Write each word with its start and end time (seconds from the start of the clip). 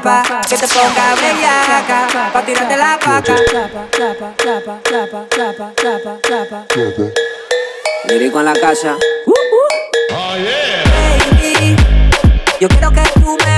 que 0.00 0.56
te 0.56 0.66
ponga 0.68 1.14
bellaca, 1.20 2.30
pa' 2.32 2.42
tirarte 2.42 2.76
la 2.78 2.98
paca. 2.98 3.34
Chapa, 3.44 3.86
chapa, 3.90 4.32
chapa, 4.38 4.80
chapa, 4.88 5.26
chapa, 5.28 5.72
chapa, 5.76 6.18
chapa. 6.24 7.04
Lirico 8.08 8.40
en 8.40 8.46
la 8.46 8.54
casa. 8.54 8.96
Uh, 9.26 9.30
uh. 9.30 9.34
Oh, 10.14 10.36
yeah. 10.38 10.82
Baby, 11.36 11.76
yo 12.58 12.68
quiero 12.68 12.90
que 12.90 13.02
tú 13.20 13.36
me 13.44 13.51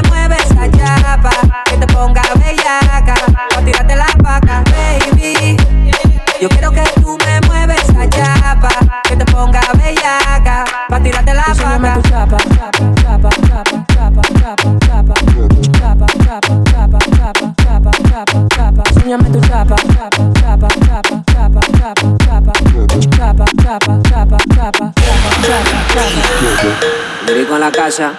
Lyrico 27.26 27.54
en 27.54 27.60
la 27.60 27.70
casa. 27.70 28.14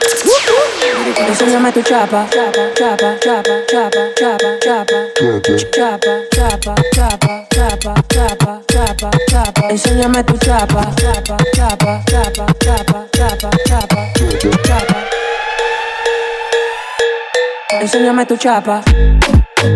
Enséñame 1.28 1.72
tu 1.72 1.82
chapa, 1.82 2.28
chapa, 2.30 2.74
chapa, 2.76 3.16
chapa, 3.20 3.54
chapa, 3.68 4.02
chapa, 4.16 4.50
chapa, 4.60 5.16
chapa, 5.62 6.12
chapa, 6.32 6.76
chapa, 6.92 7.46
chapa, 7.50 7.94
chapa, 8.10 8.62
chapa, 8.68 9.12
chapa. 9.30 9.62
Enséñame 9.70 10.24
tu 10.24 10.38
chapa, 10.38 10.82
chapa, 10.96 11.38
chapa, 11.54 12.04
chapa, 12.08 12.46
chapa, 12.60 13.08
chapa, 13.14 13.50
chapa, 13.66 14.02
chapa. 14.64 14.98
Enséñame 17.82 18.26
tu. 18.26 18.36
Chapa, 18.38 18.82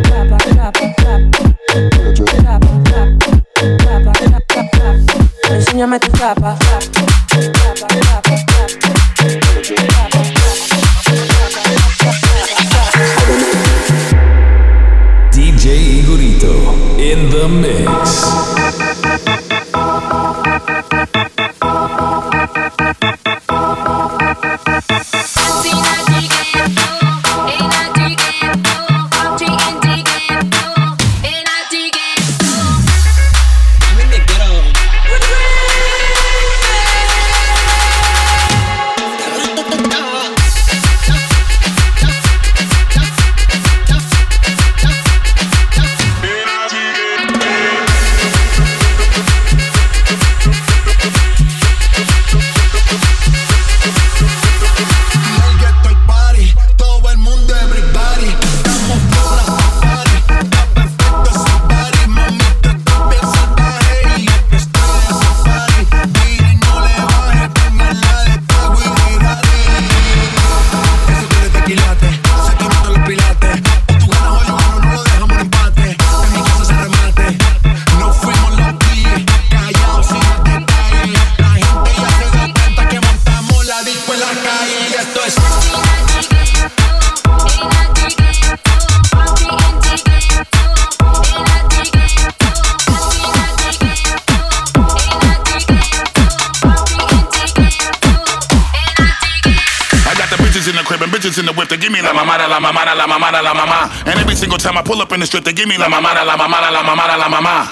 chapa, 0.08 0.38
chapa. 0.48 0.60
Chapa, 0.60 0.88
chapa, 2.40 2.44
chapa, 2.44 2.74
chapa. 3.84 4.19
Enséñame 5.50 6.00
tu 6.00 6.12
chapa. 6.12 6.58
DJ 15.32 15.66
Igorito 16.00 16.54
in 16.98 17.30
the 17.30 17.48
mix. 17.48 18.59
I 104.80 104.82
pull 104.82 105.04
up 105.04 105.12
in 105.12 105.20
the 105.20 105.28
strip, 105.28 105.44
they 105.44 105.52
give 105.52 105.68
me 105.68 105.76
la 105.76 105.92
mamada, 105.92 106.24
la 106.24 106.40
mamada, 106.40 106.72
la 106.72 106.80
mamada, 106.88 107.20
la 107.20 107.28
mama. 107.28 107.68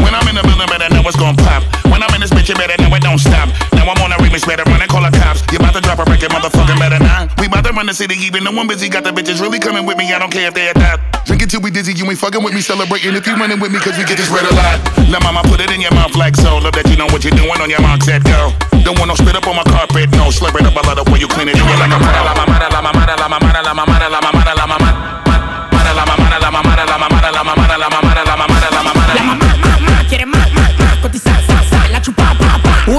When 0.00 0.16
I'm 0.16 0.24
in 0.24 0.40
the 0.40 0.40
building, 0.40 0.72
better 0.72 0.88
know 0.88 1.04
what's 1.04 1.12
gon' 1.20 1.36
pop. 1.36 1.60
When 1.92 2.00
I'm 2.00 2.08
in 2.16 2.24
this 2.24 2.32
bitch, 2.32 2.48
you 2.48 2.56
better 2.56 2.80
know 2.80 2.88
it 2.96 3.04
don't 3.04 3.20
stop. 3.20 3.52
Now 3.76 3.84
I'm 3.84 4.00
on 4.00 4.08
a 4.08 4.16
remix, 4.24 4.48
better 4.48 4.64
run 4.64 4.80
and 4.80 4.88
call 4.88 5.04
the 5.04 5.12
cops. 5.12 5.44
You 5.52 5.60
about 5.60 5.76
to 5.76 5.84
drop 5.84 6.00
a 6.00 6.08
record, 6.08 6.32
motherfucker, 6.32 6.80
better 6.80 6.96
not. 6.96 7.28
We 7.36 7.44
about 7.44 7.68
to 7.68 7.76
run 7.76 7.84
the 7.84 7.92
city, 7.92 8.16
even 8.24 8.48
though 8.48 8.56
I'm 8.56 8.64
busy. 8.64 8.88
Got 8.88 9.04
the 9.04 9.12
bitches 9.12 9.36
really 9.44 9.60
coming 9.60 9.84
with 9.84 10.00
me, 10.00 10.08
I 10.08 10.16
don't 10.16 10.32
care 10.32 10.48
if 10.48 10.56
they 10.56 10.72
at 10.72 10.80
that. 10.80 11.28
Drink 11.28 11.44
it 11.44 11.52
till 11.52 11.60
we 11.60 11.68
dizzy, 11.68 11.92
you 11.92 12.08
ain't 12.08 12.16
fucking 12.16 12.40
with 12.40 12.56
me, 12.56 12.64
celebrating 12.64 13.12
if 13.12 13.28
you 13.28 13.36
running 13.36 13.60
with 13.60 13.68
me, 13.68 13.76
cause 13.76 14.00
we 14.00 14.08
get 14.08 14.16
this 14.16 14.32
red 14.32 14.48
a 14.48 14.54
lot. 14.56 14.80
Let 15.12 15.20
mama 15.20 15.44
put 15.44 15.60
it 15.60 15.68
in 15.68 15.84
your 15.84 15.92
mouth 15.92 16.16
like 16.16 16.40
so. 16.40 16.56
Love 16.56 16.72
that 16.72 16.88
you 16.88 16.96
know 16.96 17.12
what 17.12 17.20
you're 17.20 17.36
doing 17.36 17.60
on 17.60 17.68
your 17.68 17.84
mark, 17.84 18.00
set 18.00 18.24
go. 18.24 18.56
Don't 18.80 18.96
want 18.96 19.12
no 19.12 19.14
spit 19.14 19.36
up 19.36 19.44
on 19.44 19.60
my 19.60 19.66
carpet, 19.68 20.08
no. 20.16 20.32
Slurp 20.32 20.56
it 20.56 20.64
up, 20.64 20.72
I 20.72 20.88
love 20.88 21.04
the 21.04 21.06
way 21.12 21.20
you 21.20 21.28
clean 21.28 21.52
it. 21.52 21.60
You 21.60 21.68
like 21.76 21.92
a 21.92 22.00
mama, 22.00 22.24
la 22.24 22.32
mamada, 22.32 22.72
la 22.72 22.80
mamada, 22.80 23.14
la 23.20 23.28
mamada, 23.28 23.60
la 23.60 23.76
mamada, 23.76 24.08
la 24.08 24.20
mamada, 24.24 24.54
la 24.56 24.64
mamada. 24.64 24.80
La 24.80 24.89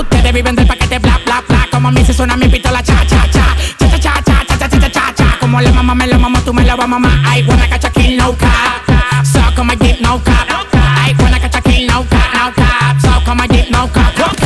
Ustedes 0.02 0.34
viven 0.34 0.56
del 0.56 0.66
paquete, 0.68 1.00
bla, 1.00 1.20
bla, 1.26 1.44
bla. 1.48 1.68
Como 1.72 1.90
a 1.90 1.92
mí 1.92 2.04
se 2.04 2.14
suena 2.14 2.36
mi 2.36 2.48
pistola, 2.48 2.82
cha, 2.82 3.06
cha, 3.06 3.30
cha. 3.30 3.56
Cha, 3.78 3.90
cha, 3.90 4.00
cha, 4.00 4.22
cha, 4.24 4.46
cha, 4.48 4.58
cha, 4.58 4.70
cha, 4.70 4.80
cha, 4.80 4.92
cha, 4.92 5.14
cha. 5.14 5.38
Como 5.40 5.62
la 5.62 5.72
mamá 5.72 5.94
me 5.96 6.08
lo 6.08 6.20
mamá, 6.20 6.42
tú 6.42 6.54
me 6.54 6.64
lo 6.64 6.76
vas 6.76 6.88
mamá. 6.88 7.22
I 7.26 7.44
wanna 7.48 7.68
catch 7.70 7.86
a 7.86 7.90
kill, 7.92 8.18
no 8.18 8.36
cap. 8.36 9.26
So 9.26 9.40
come 9.56 9.72
a 9.72 9.76
get 9.76 10.02
no 10.02 10.20
cap. 10.24 10.48
I 10.74 11.14
wanna 11.20 11.40
catch 11.40 11.56
a 11.56 11.62
kill, 11.62 11.88
no 11.88 12.04
cap, 12.10 12.34
no 12.34 12.52
cap. 12.54 13.00
So 13.02 13.12
come 13.26 13.42
a 13.42 13.48
get 13.48 13.70
no 13.70 13.88
cap. 13.88 14.41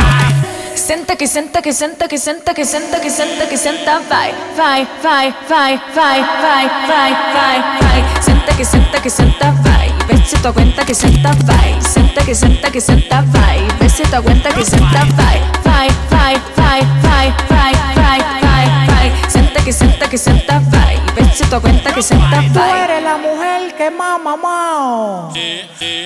Senta 1.16 1.24
que 1.24 1.28
senta 1.28 1.62
que 1.62 1.72
senta 1.74 2.08
que 2.08 2.18
senta 2.18 2.54
que 2.54 2.66
senta 2.66 3.00
que 3.00 3.10
senta 3.10 3.48
que 3.48 3.58
senta 3.58 4.00
vai 4.10 4.34
vai 4.56 4.86
vai 5.02 5.34
vai 5.48 5.82
vai 5.96 6.22
vai 6.22 6.68
vai 6.90 7.12
vai 7.34 7.62
vai 7.80 8.22
senta 8.22 8.54
que 8.54 8.66
senta 8.66 9.00
que 9.02 9.10
senta 9.10 9.52
vai 9.64 9.94
vê 10.08 10.18
se 10.26 10.38
tua 10.42 10.52
cuenta 10.52 10.84
que 10.86 10.94
senta 10.94 11.32
vai 11.46 11.82
senta 11.82 12.22
que 12.26 12.36
senta 12.36 12.70
que 12.70 12.82
senta 12.82 13.22
vai 13.22 13.66
vê 13.80 13.90
se 13.90 14.04
tua 14.04 14.22
cuenta 14.22 14.52
que 14.54 14.66
senta 14.66 15.06
vai 15.16 15.40
vai 15.64 15.88
vai 16.12 16.36
vai 16.58 16.82
vai 17.02 17.34
vai 17.50 17.74
vai 17.96 18.20
vai 18.42 18.68
vai 18.88 19.30
senta 19.30 19.62
que 19.64 19.72
senta 19.72 20.08
que 20.10 20.18
senta 20.18 20.60
vai 20.60 21.02
vê 21.16 21.24
se 21.34 21.46
tua 21.50 21.62
cuenta 21.62 21.94
que 21.94 22.04
senta 22.04 22.42
Tú 22.54 22.60
vai 22.60 22.84
eres 22.84 23.04
la 23.04 23.18
mujer 23.18 23.74
que 23.78 23.90
más 23.90 24.22
mamado. 24.22 25.32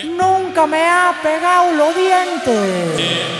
Nunca 0.06 0.68
me 0.68 0.88
ha 0.88 1.14
pegado 1.24 1.72
los 1.74 1.96
dientes. 1.96 3.40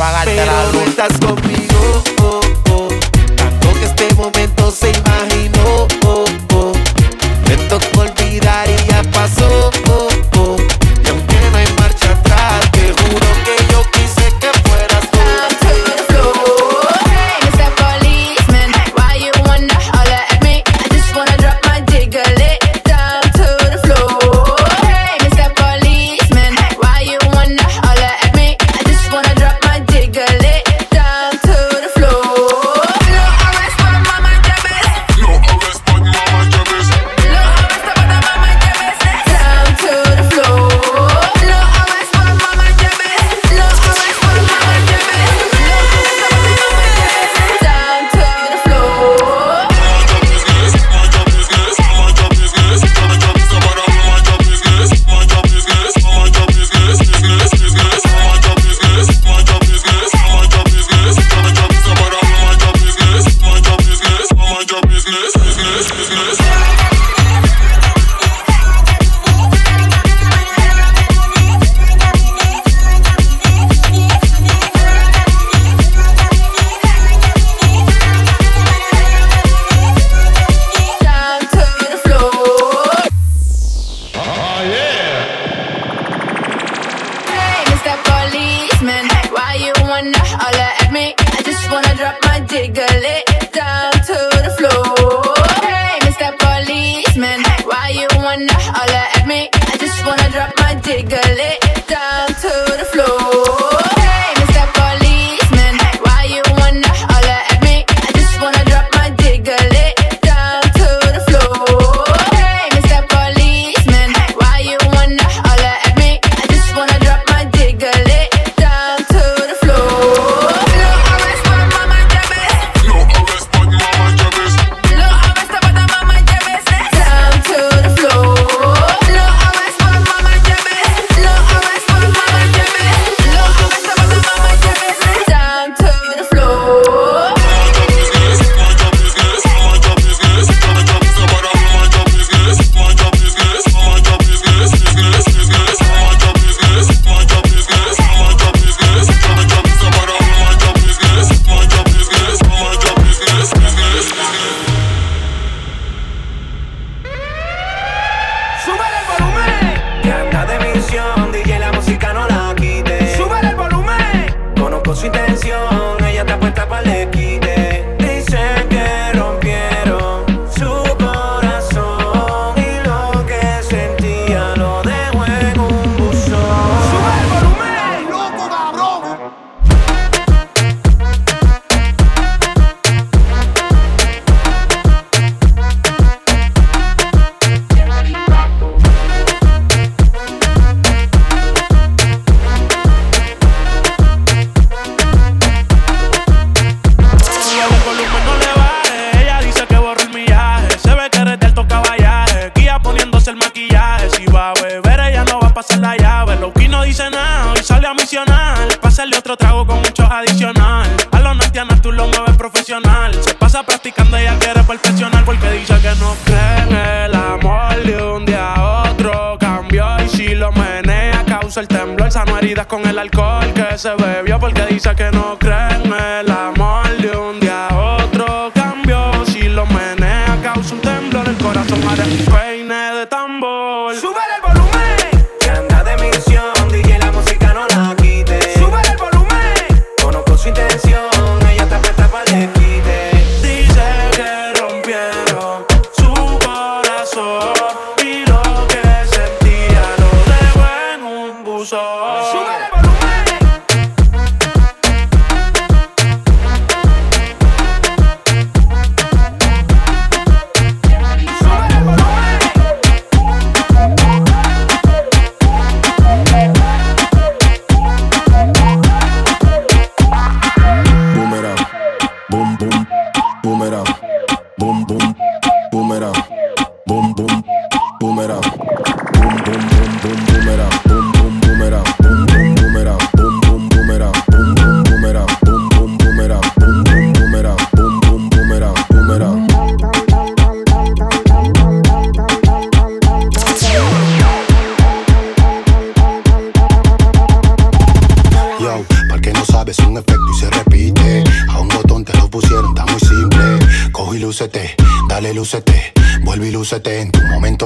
pagarte 0.00 0.32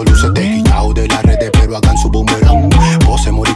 momento 0.05 0.11
lúcete. 0.11 0.55
Quitado 0.57 0.95
de 0.95 1.09
las 1.09 1.23
redes, 1.23 1.51
pero 1.53 1.77
hagan 1.77 1.99
su 1.99 2.09
boomerang. 2.11 2.71
Pose 3.05 3.31
moriqueta 3.31 3.54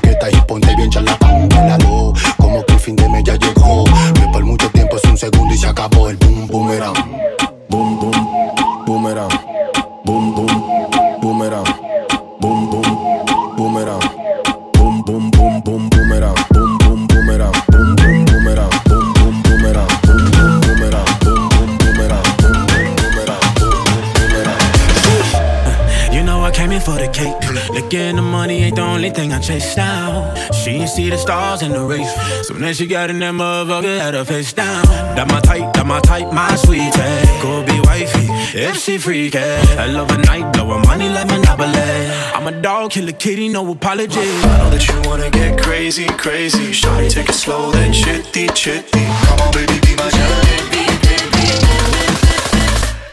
chase 29.48 29.74
down. 29.74 30.36
She 30.52 30.70
ain't 30.72 30.90
see 30.90 31.08
the 31.08 31.16
stars 31.16 31.62
in 31.62 31.72
the 31.72 31.80
race. 31.80 32.12
Soon 32.46 32.62
as 32.64 32.76
she 32.76 32.86
got 32.86 33.08
in 33.08 33.18
that 33.20 33.32
motherfucker, 33.32 33.98
had 33.98 34.12
her 34.12 34.24
face 34.24 34.52
down. 34.52 34.84
That 35.16 35.26
my 35.26 35.40
type, 35.40 35.72
that 35.72 35.86
my 35.86 36.00
type, 36.00 36.30
my 36.34 36.54
sweetie. 36.56 36.90
Could 37.40 37.64
be 37.64 37.80
wifey 37.88 38.28
if 38.52 38.76
she 38.76 38.98
freaky. 38.98 39.38
I 39.38 39.86
love 39.86 40.10
a 40.10 40.18
night, 40.18 40.52
blowin' 40.52 40.82
money 40.82 41.08
like 41.08 41.28
Monopoly. 41.28 41.72
I'm 42.36 42.46
a 42.46 42.60
dog, 42.60 42.90
kill 42.90 43.08
a 43.08 43.12
kitty, 43.12 43.48
no 43.48 43.72
apology. 43.72 44.20
I 44.20 44.58
know 44.58 44.68
that 44.68 44.86
you 44.86 45.00
wanna 45.08 45.30
get 45.30 45.58
crazy, 45.62 46.06
crazy. 46.24 46.72
Shawty, 46.72 47.10
take 47.10 47.30
it 47.30 47.34
slow, 47.34 47.70
then 47.70 47.90
chitty, 47.90 48.48
chitty. 48.48 49.04
Come 49.24 49.40
on, 49.40 49.52
baby, 49.54 49.80
be 49.80 49.96
my 49.96 50.08
jalebi, 50.16 50.84
baby. 51.00 51.44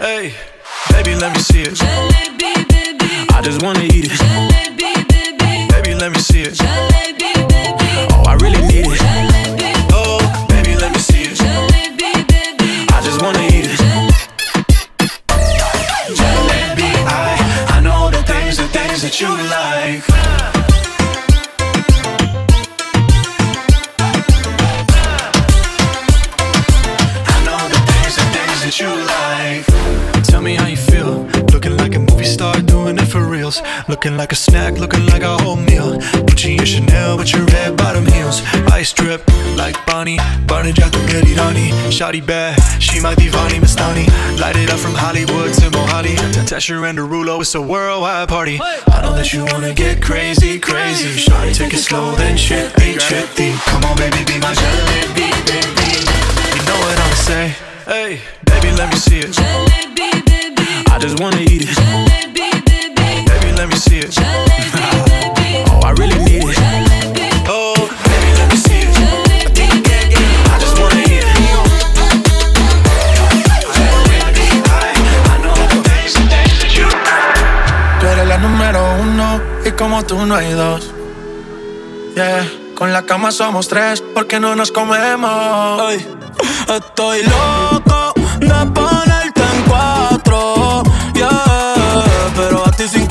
Hey, 0.04 0.34
baby, 0.92 1.16
let 1.16 1.32
me 1.32 1.40
see 1.40 1.62
it. 1.62 1.80
I 3.32 3.40
just 3.42 3.64
wanna 3.64 3.84
eat 3.84 4.12
it. 4.12 4.20
Baby, 4.20 4.55
Looking 34.06 34.20
like 34.20 34.34
a 34.34 34.36
snack, 34.36 34.78
looking 34.78 35.08
like 35.08 35.24
a 35.24 35.36
whole 35.40 35.56
meal. 35.56 35.98
Gucci 36.30 36.60
and 36.60 36.68
Chanel 36.68 37.18
with 37.18 37.34
your 37.34 37.44
red 37.46 37.76
bottom 37.76 38.06
heels. 38.06 38.44
Ice 38.72 38.94
drip 38.94 39.28
like 39.58 39.84
Bonnie. 39.88 40.20
Barney 40.46 40.74
Jack 40.74 40.92
the 40.92 41.00
Rani. 41.36 41.72
Shotty 41.90 42.24
bad, 42.24 42.54
she 42.80 43.02
might 43.02 43.18
be 43.18 43.30
Vani 43.30 43.58
Mastani. 43.58 44.06
Light 44.40 44.58
it 44.58 44.70
up 44.70 44.78
from 44.78 44.94
Hollywood 44.94 45.56
to 45.56 45.72
Mohali. 45.72 46.14
Tesher 46.46 46.88
and 46.88 47.00
Derulo, 47.00 47.42
it's 47.42 47.56
a 47.56 47.62
worldwide 47.64 48.30
party. 48.30 48.60
I 48.62 49.02
know 49.02 49.16
that 49.16 49.34
you 49.34 49.44
wanna 49.46 49.74
get 49.74 50.04
crazy, 50.04 50.60
crazy. 50.60 51.26
Shawty, 51.26 51.56
take 51.56 51.74
it 51.74 51.80
slow, 51.80 52.14
then 52.14 52.38
chitty, 52.38 53.00
chitty. 53.00 53.54
Come 53.66 53.86
on, 53.86 53.98
baby, 53.98 54.24
be 54.24 54.38
my 54.38 54.54
jalebi, 54.54 55.34
baby. 55.50 56.06
You 56.54 56.64
know 56.68 56.78
what 56.78 56.94
I'ma 56.94 57.16
say? 57.26 57.56
Hey, 57.88 58.22
baby, 58.46 58.70
let 58.78 58.92
me 58.92 58.98
see 58.98 59.22
it. 59.26 59.34
I 60.94 61.00
just 61.02 61.20
wanna 61.20 61.42
eat 61.42 61.64
it. 61.66 61.76
Baby, 62.06 62.45
let 63.66 63.74
me 63.74 63.80
see 63.80 63.98
it. 63.98 64.16
Oh, 65.72 65.82
I 65.84 65.92
really 65.98 66.20
need 66.24 66.44
it. 66.44 66.58
Oh, 67.48 67.74
baby, 68.06 68.30
let 68.38 68.48
me 68.52 68.58
see 68.58 68.82
it. 68.86 68.94
I 70.54 70.60
just 70.60 70.78
wanna 70.80 71.02
it. 71.02 71.26
Tú 78.00 78.06
eres 78.08 78.28
la 78.28 78.38
número 78.38 78.80
uno 79.02 79.42
y 79.66 79.72
como 79.72 80.04
tú 80.04 80.24
no 80.28 80.36
hay 80.36 80.52
dos. 80.54 80.92
Yeah, 82.16 82.48
con 82.76 82.94
la 82.94 83.02
cama 83.08 83.32
somos 83.32 83.68
tres 83.68 84.04
porque 84.14 84.40
no 84.40 84.56
nos 84.56 84.72
comemos. 84.72 85.82
Ay, 85.82 86.06
estoy 86.70 87.24
loco 87.24 88.05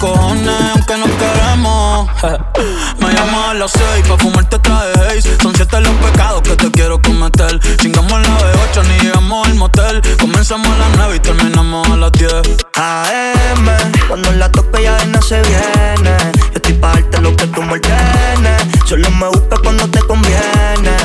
cojones, 0.04 0.60
aunque 0.74 0.96
no 0.96 1.06
queremos. 1.18 2.08
Me 3.00 3.12
llamas 3.12 3.48
a 3.50 3.54
las 3.54 3.72
seis 3.72 4.06
pa' 4.06 4.18
fumarte 4.18 4.58
traje 4.58 4.92
haze. 5.00 5.36
Son 5.40 5.54
siete 5.54 5.80
los 5.80 5.92
pecados 5.92 6.42
que 6.42 6.56
te 6.56 6.70
quiero 6.70 7.00
cometer. 7.00 7.58
Chingamos 7.78 8.12
a 8.12 8.18
las 8.18 8.38
de 8.38 8.50
ocho, 8.64 8.82
ni 8.82 8.98
llegamos 8.98 9.48
al 9.48 9.54
motel. 9.54 10.02
Comenzamos 10.20 10.68
a 10.68 10.78
las 10.78 10.88
nueve 10.96 11.16
y 11.16 11.20
terminamos 11.20 11.88
a 11.88 11.96
las 11.96 12.12
diez. 12.12 12.32
AM, 12.74 13.66
cuando 14.08 14.30
la 14.32 14.50
toco 14.50 14.78
ya 14.78 14.96
de 14.96 15.06
no 15.06 15.22
se 15.22 15.40
viene. 15.42 16.16
Yo 16.34 16.56
estoy 16.56 16.74
pa' 16.74 16.92
darte 16.92 17.20
lo 17.20 17.34
que 17.36 17.46
tú 17.46 17.62
me 17.62 17.72
ordenes. 17.72 18.62
Solo 18.86 19.10
me 19.10 19.28
busca 19.28 19.56
cuando 19.62 19.88
te 19.88 20.00
conviene. 20.00 20.96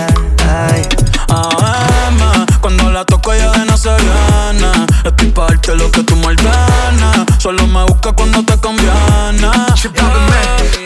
Ay. 0.48 0.82
AM, 1.29 2.46
cuando 2.62 2.91
la 2.91 3.06
toco 3.06 3.34
ella 3.34 3.51
de 3.51 3.65
no 3.65 3.77
se 3.77 3.89
viene. 3.89 4.72
Estoy 5.06 5.27
pa' 5.32 5.48
darte 5.48 5.75
lo 5.75 5.89
que 5.91 6.03
tú 6.03 6.15
me 6.18 6.27
ordenes. 6.27 6.68
Solo 7.39 7.65
me 7.67 7.84
busca 7.86 8.12
cuando 8.12 8.43
te 8.43 8.58
conviene. 8.60 8.91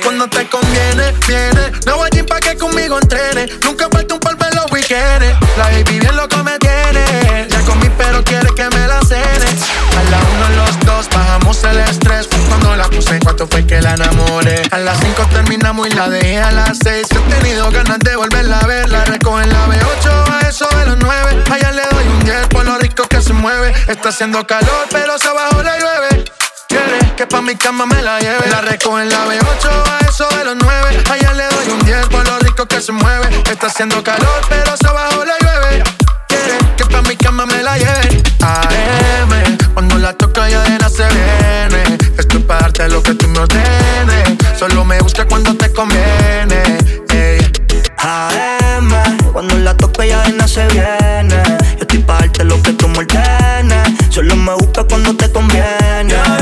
Cuando 0.03 0.27
te 0.27 0.47
conviene, 0.47 1.11
viene. 1.27 1.71
No 1.87 1.97
voy 1.97 2.09
a 2.15 2.25
pa' 2.27 2.39
que 2.39 2.55
conmigo 2.55 2.99
entrene. 2.99 3.47
Nunca 3.63 3.89
falta 3.91 4.13
un 4.13 4.19
polvo 4.19 4.45
en 4.45 4.55
los 4.57 4.71
weekends. 4.71 5.35
La 5.57 5.63
baby 5.71 5.99
bien 5.99 6.15
loco 6.15 6.43
me 6.43 6.59
tiene. 6.59 7.47
Ya 7.49 7.59
comí, 7.61 7.89
pero 7.97 8.23
quiere 8.23 8.53
que 8.53 8.69
me 8.69 8.87
la 8.87 8.99
cene. 9.01 9.49
A 9.97 10.03
la 10.11 10.19
uno, 10.19 10.63
los 10.63 10.79
dos, 10.85 11.09
bajamos 11.09 11.63
el 11.63 11.79
estrés. 11.79 12.29
Cuando 12.47 12.75
la 12.75 12.87
puse 12.87 13.17
tanto 13.19 13.47
fue 13.47 13.65
que 13.65 13.81
la 13.81 13.95
enamoré. 13.95 14.61
A 14.69 14.77
las 14.77 14.99
5 14.99 15.25
terminamos 15.33 15.87
y 15.87 15.91
la 15.91 16.07
dejé 16.07 16.39
a 16.39 16.51
las 16.51 16.77
6. 16.83 17.07
He 17.09 17.33
tenido 17.33 17.71
ganas 17.71 17.97
de 17.97 18.15
volverla 18.15 18.59
a 18.59 18.67
ver. 18.67 18.89
La 18.89 19.03
recojo 19.05 19.41
en 19.41 19.51
la 19.51 19.65
B8 19.65 20.31
a 20.31 20.47
eso 20.47 20.67
de 20.77 20.85
los 20.85 20.97
9. 20.99 21.45
Allá 21.51 21.71
le 21.71 21.81
doy 21.89 22.07
un 22.07 22.23
10 22.25 22.47
por 22.49 22.63
lo 22.63 22.77
rico 22.77 23.07
que 23.09 23.21
se 23.21 23.33
mueve. 23.33 23.73
Está 23.87 24.09
haciendo 24.09 24.45
calor, 24.45 24.85
pero 24.91 25.17
se 25.17 25.27
abajo 25.27 25.63
le 25.63 25.79
llueve. 25.79 26.12
Que 27.15 27.27
pa' 27.27 27.41
mi 27.43 27.55
cama 27.55 27.85
me 27.85 28.01
la 28.01 28.19
lleve. 28.19 28.49
La 28.49 28.61
recojo 28.61 28.99
en 28.99 29.09
la 29.09 29.25
B8 29.25 29.69
a 29.69 29.99
eso 30.09 30.27
de 30.35 30.45
los 30.45 30.55
9. 30.55 31.03
Allá 31.11 31.33
le 31.33 31.43
doy 31.47 31.69
un 31.69 31.85
10 31.85 32.07
por 32.07 32.27
lo 32.27 32.39
rico 32.39 32.65
que 32.65 32.81
se 32.81 32.91
mueve. 32.91 33.29
Está 33.51 33.67
haciendo 33.67 34.03
calor, 34.03 34.41
pero 34.49 34.75
se 34.75 34.87
abajo 34.87 35.23
le 35.23 35.33
llueve. 35.41 35.83
Quiere 36.27 36.57
que 36.75 36.85
pa' 36.85 37.03
mi 37.03 37.15
cama 37.15 37.45
me 37.45 37.61
la 37.61 37.77
lleve. 37.77 38.23
AM, 38.41 39.57
cuando 39.75 39.99
la 39.99 40.13
toca 40.13 40.49
ya 40.49 40.63
de 40.63 40.89
se 40.89 41.05
viene. 41.07 41.97
Estoy 42.17 42.39
para 42.41 42.61
darte 42.61 42.89
lo 42.89 43.03
que 43.03 43.13
tú 43.13 43.27
me 43.27 43.39
ordenes. 43.39 44.37
Solo 44.57 44.83
me 44.83 44.99
busca 44.99 45.25
cuando 45.25 45.55
te 45.55 45.71
conviene. 45.71 46.63
AM, 47.99 48.89
cuando 49.31 49.57
la 49.59 49.77
toque 49.77 50.07
ya 50.07 50.23
de 50.23 50.47
se 50.47 50.65
viene. 50.67 51.43
Yo 51.75 51.81
estoy 51.81 51.99
pa' 51.99 52.17
darte 52.17 52.43
lo 52.43 52.59
que 52.61 52.73
tú 52.73 52.87
me 52.87 52.99
ordenes. 52.99 53.87
Solo 54.09 54.35
me 54.35 54.53
busca 54.55 54.83
cuando 54.83 55.15
te 55.15 55.31
conviene. 55.31 56.32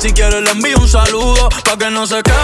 Si 0.00 0.12
quieres 0.12 0.42
le 0.42 0.50
envío 0.50 0.78
un 0.78 0.88
saludo. 0.88 1.48
Pa' 1.64 1.76
que 1.76 1.90
no 1.90 2.06
se 2.06 2.22
quede, 2.22 2.34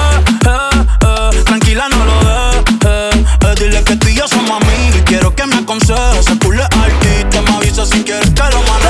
eh, 0.47 0.87
eh. 1.01 1.42
tranquila, 1.45 1.88
no 1.88 2.05
lo. 2.05 2.21
Eh, 2.23 2.64
eh. 2.87 3.55
Dile 3.59 3.83
que 3.83 3.97
tú 3.97 4.09
y 4.09 4.14
yo 4.14 4.29
somos 4.29 4.62
amigos 4.62 4.97
y 4.99 5.01
quiero 5.03 5.35
que 5.35 5.47
me 5.47 5.57
aconsejes. 5.57 6.25
Se 6.27 6.37
pule 6.37 6.62
artista, 6.62 7.40
me 7.42 7.57
avisa 7.57 7.87
si 7.87 8.03
quieres 8.05 8.29
que 8.31 8.42
lo 8.42 8.62
maneje. 8.62 8.86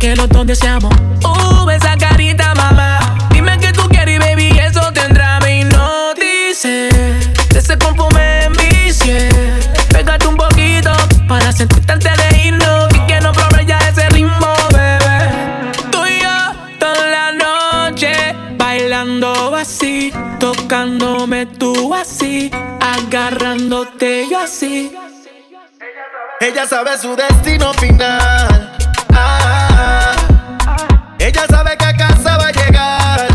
Que 0.00 0.16
los 0.16 0.28
dos 0.30 0.46
deseamos. 0.46 0.92
Uh, 1.22 1.68
esa 1.70 1.94
carita, 1.96 2.54
mamá. 2.54 3.00
Dime 3.30 3.58
que 3.58 3.70
tú 3.72 3.86
quieres, 3.88 4.18
baby, 4.18 4.48
eso 4.58 4.80
tendrá 4.94 5.38
mi 5.40 5.62
noticia. 5.64 6.88
De 7.50 7.58
ese 7.58 7.76
perfume 7.76 8.44
en 8.44 8.52
mi 8.52 8.92
ciel. 8.92 9.28
Pégate 9.90 10.26
un 10.26 10.36
poquito 10.36 10.90
para 11.28 11.52
sentirte 11.52 11.92
antes 11.92 12.12
de 12.16 12.46
irnos. 12.46 12.88
Y 12.94 13.00
que 13.06 13.20
no 13.20 13.30
probe 13.32 13.66
ya 13.66 13.78
ese 13.90 14.08
ritmo, 14.08 14.54
bebé. 14.72 15.28
Tú 15.92 15.98
y 16.06 16.22
yo, 16.22 16.78
toda 16.78 17.06
la 17.06 17.32
noche. 17.32 18.34
Bailando 18.56 19.54
así, 19.54 20.12
tocándome 20.38 21.44
tú 21.44 21.94
así, 21.94 22.50
agarrándote 22.80 24.26
yo 24.30 24.38
así. 24.38 24.92
Ella 26.40 26.66
sabe 26.66 26.96
su 26.96 27.14
destino 27.14 27.74
final. 27.74 28.59
Ella 31.32 31.46
sabe 31.48 31.76
que 31.76 31.84
a 31.84 31.96
casa 31.96 32.36
va 32.38 32.48
a 32.48 32.50
llegar. 32.50 33.28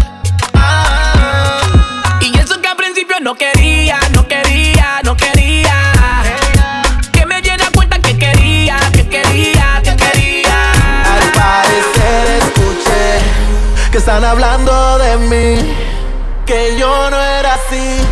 Ah, 0.54 2.20
Y 2.20 2.38
eso 2.38 2.60
que 2.62 2.68
al 2.68 2.76
principio 2.76 3.16
no 3.22 3.36
quería, 3.36 3.98
no 4.14 4.28
quería, 4.28 5.00
no 5.06 5.16
quería. 5.16 5.78
Que 7.14 7.26
me 7.26 7.42
diera 7.42 7.68
cuenta 7.74 7.98
que 8.00 8.18
quería, 8.18 8.78
que 8.92 9.08
quería, 9.08 9.82
que 9.82 9.96
quería. 9.96 10.72
al 11.14 11.32
parecer 11.32 12.42
escuché 12.42 13.92
que 13.94 13.98
están 14.00 14.26
hablando 14.26 14.98
de 14.98 15.16
mí. 15.30 15.76
Que 16.46 16.76
yo 16.78 17.10
no 17.10 17.18
era 17.22 17.54
así. 17.54 18.05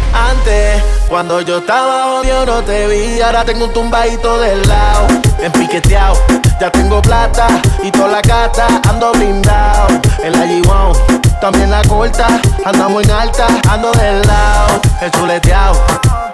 Cuando 1.14 1.42
yo 1.42 1.60
estaba 1.60 2.16
odio 2.16 2.44
no 2.44 2.64
te 2.64 2.88
vi. 2.88 3.22
Ahora 3.22 3.46
tengo 3.46 3.66
un 3.66 3.72
tumbadito 3.72 4.40
del 4.40 4.68
lado. 4.68 5.06
Empiqueteado. 5.38 6.18
Ya 6.60 6.72
tengo 6.72 7.04
plata 7.04 7.46
y 7.84 7.92
toda 7.92 8.08
la 8.08 8.22
gata. 8.24 8.66
Ando 8.90 9.12
blindado. 9.12 9.90
En 10.24 10.32
la 10.32 10.44
G1, 10.48 11.40
también 11.40 11.70
la 11.70 11.84
corta. 11.84 12.26
Andamos 12.66 13.04
en 13.04 13.12
alta. 13.12 13.46
Ando 13.70 13.92
del 13.92 14.24
lado. 14.24 14.82
El 15.02 15.12
chuleteado. 15.12 15.80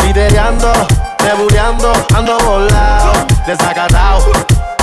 Lidereando. 0.06 0.72
Debureando. 1.26 1.92
Ando 2.16 2.40
volado. 2.40 3.12
Desacatado. 3.46 4.32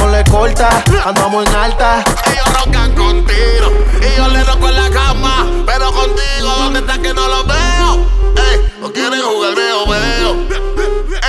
Con 0.07 0.13
le 0.13 0.23
corta, 0.23 0.85
andamos 1.05 1.45
en 1.49 1.55
alta. 1.57 2.05
Ellos 2.31 2.61
roncan 2.61 2.95
contigo 2.95 3.73
y 4.01 4.17
yo 4.17 4.29
le 4.29 4.45
roco 4.45 4.69
en 4.69 4.77
la 4.77 4.89
cama. 4.89 5.45
Pero 5.67 5.91
contigo, 5.91 6.49
¿dónde 6.59 6.79
estás 6.79 6.99
que 6.99 7.13
no 7.13 7.27
lo 7.27 7.43
veo? 7.43 8.07
Ey, 8.37 8.73
no 8.81 8.93
quieren 8.93 9.21
jugar, 9.21 9.57
veo, 9.57 9.85
veo. 9.85 10.37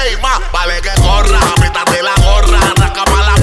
Ey, 0.06 0.18
más, 0.22 0.40
vale 0.52 0.80
que 0.80 0.92
corra, 1.02 1.40
apriétate 1.40 2.04
la 2.04 2.14
gorra, 2.22 2.60
rasca 2.76 3.04
la 3.26 3.37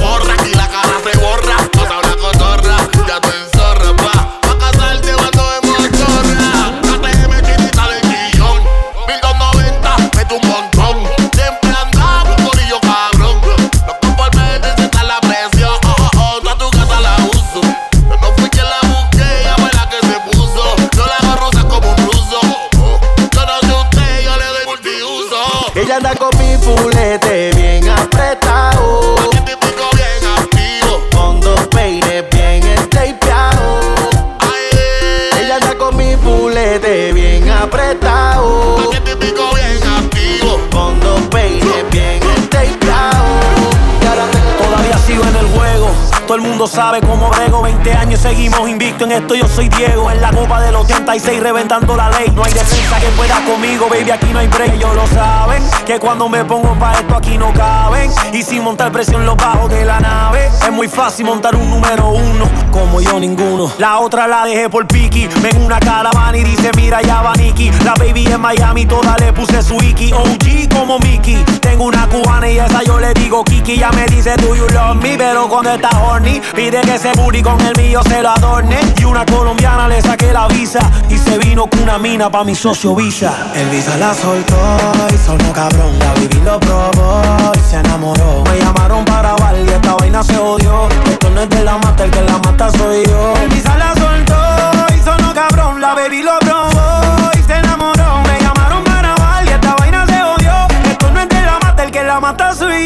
Ella 25.77 25.97
anda 25.97 26.15
con 26.15 26.31
mi 26.39 26.57
fulete 26.61 27.24
mundo 46.55 46.69
sabe 46.69 47.01
cómo 47.01 47.31
brego. 47.31 47.63
20 47.63 47.93
años 47.95 48.21
seguimos 48.21 48.69
invicto 48.69 49.05
en 49.05 49.13
esto. 49.13 49.35
Yo 49.35 49.49
soy 49.49 49.69
Diego. 49.69 50.09
En 50.09 50.21
la 50.21 50.31
copa 50.31 50.61
del 50.61 50.77
86 50.77 51.43
reventando 51.43 51.97
la 51.97 52.11
ley. 52.11 52.31
No 52.33 52.45
hay 52.45 52.53
defensa 52.53 53.01
que 53.01 53.09
pueda 53.09 53.45
conmigo, 53.45 53.89
baby. 53.89 54.13
Aquí 54.13 54.27
no 54.33 54.39
hay 54.39 54.47
break. 54.47 54.75
Ellos 54.75 54.95
lo 54.95 55.05
saben. 55.09 55.63
Que 55.85 55.99
cuando 55.99 56.29
me 56.29 56.45
pongo 56.45 56.73
pa' 56.79 56.93
esto 56.93 57.17
aquí 57.17 57.37
no 57.37 57.53
caben. 57.55 58.09
Y 58.33 58.43
sin 58.43 58.63
montar 58.63 58.93
presión 58.93 59.27
los 59.27 59.37
bajos 59.37 59.69
de 59.69 59.85
la 59.85 59.99
nave. 59.99 60.47
Es 60.47 60.71
muy 60.71 60.87
fácil 60.87 61.27
montar 61.27 61.57
un 61.57 61.69
número 61.69 62.11
uno. 62.11 62.49
Como 62.71 63.01
yo 63.01 63.19
ninguno. 63.19 63.73
La 63.79 63.99
otra 63.99 64.29
la 64.29 64.45
dejé 64.45 64.69
por 64.69 64.87
Piki. 64.87 65.27
Ven 65.43 65.61
una 65.61 65.81
caravana 65.81 66.39
y 66.39 66.45
dice: 66.45 66.71
Mira, 66.77 67.03
ya 67.03 67.21
va 67.21 67.35
Nicky. 67.35 67.73
La 67.85 67.95
baby 67.95 68.27
en 68.27 68.41
Miami, 68.41 68.87
toda 68.87 69.17
le 69.19 69.33
puse 69.33 69.61
su 69.61 69.75
Iki. 69.83 70.13
OG 70.13 70.73
como 70.73 70.99
Mickey. 71.01 71.43
Tengo 71.61 71.85
una 71.85 72.09
cubana 72.09 72.49
y 72.49 72.59
esa 72.59 72.83
yo 72.83 73.01
le 73.01 73.13
digo 73.15 73.45
Kiki. 73.45 73.79
Ya 73.79 73.91
me 73.91 74.07
dice, 74.07 74.37
Do 74.37 74.55
you 74.55 74.69
love 74.69 74.97
me? 75.03 75.17
Pero 75.17 75.49
cuando 75.49 75.71
está 75.71 75.91
horny, 76.01 76.41
pide 76.55 76.81
que 76.81 76.95
ese 76.95 77.13
booty 77.13 77.43
con 77.43 77.61
el 77.61 77.75
mío 77.77 78.01
se 78.09 78.23
lo 78.23 78.31
adorne. 78.31 78.79
Y 78.99 79.05
una 79.05 79.25
colombiana 79.25 79.89
le 79.89 80.01
saqué 80.03 80.33
la 80.33 80.49
visa. 80.49 80.81
Y 81.09 81.19
se 81.19 81.39
vino 81.39 81.67
con 81.67 81.83
una 81.83 81.99
mina 81.99 82.31
pa' 82.31 82.45
mi 82.45 82.55
socio 82.55 82.95
Visa. 82.95 83.33
El 83.55 83.69
Visa 83.71 83.97
la 83.99 84.15
soltó 84.15 84.57
y 85.13 85.19
sonó 85.19 85.53
cabrón. 85.53 85.99
La 85.99 86.13
baby 86.15 86.41
lo 86.45 86.61
probó 86.61 87.23
y 87.55 87.71
se 87.71 87.77
enamoró. 87.77 88.43
Me 88.51 88.59
llamaron 88.59 89.05
para 89.05 89.35
bar 89.35 89.57
y 89.57 89.69
esta 89.69 89.95
vaina 89.95 90.23
se 90.23 90.37
odió. 90.37 90.89
Esto 91.11 91.31
no 91.31 91.41
es 91.41 91.49
de 91.49 91.65
la 91.65 91.79
mata, 91.79 92.05
el 92.05 92.11
que 92.11 92.23
la 92.23 92.39
mata 92.39 92.71
soy 92.71 93.05
yo. 93.07 93.35
El 93.43 93.49
Visa 93.49 93.77
la 93.77 93.95
soltó 93.95 94.95
y 94.95 95.03
sonó 95.03 95.35
cabrón. 95.35 95.81
La 95.81 95.95
baby 95.95 96.23
lo 96.23 96.39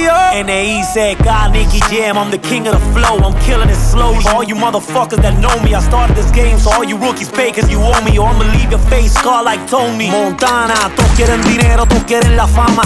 N.E.C.K. 0.09 1.51
Nicky 1.53 1.81
Jam, 1.91 2.17
I'm 2.17 2.31
the 2.31 2.39
king 2.39 2.67
of 2.67 2.75
the 2.75 2.85
flow. 2.93 3.19
I'm 3.19 3.39
killing 3.43 3.69
it 3.69 3.77
slowly. 3.77 4.23
For 4.23 4.31
all 4.31 4.45
you 4.45 4.55
motherfuckers 4.55 5.21
that 5.23 5.39
know 5.39 5.55
me, 5.63 5.75
I 5.75 5.81
started 5.81 6.17
this 6.17 6.31
game. 6.31 6.59
So 6.59 6.71
all 6.71 6.85
you 6.85 6.97
rookies 6.97 7.31
pay 7.31 7.53
cause 7.53 7.71
you 7.71 7.81
owe 7.81 8.01
me. 8.05 8.19
Or 8.19 8.29
I'ma 8.29 8.45
leave 8.53 8.71
your 8.71 8.85
face 8.91 9.15
scar 9.15 9.43
like 9.43 9.61
Tony. 9.69 10.11
Montana, 10.11 10.75
todos 10.97 11.11
quieren 11.13 11.43
dinero, 11.43 11.87
todos 11.87 12.05
quieren 12.05 12.37
la 12.37 12.47
fama. 12.47 12.83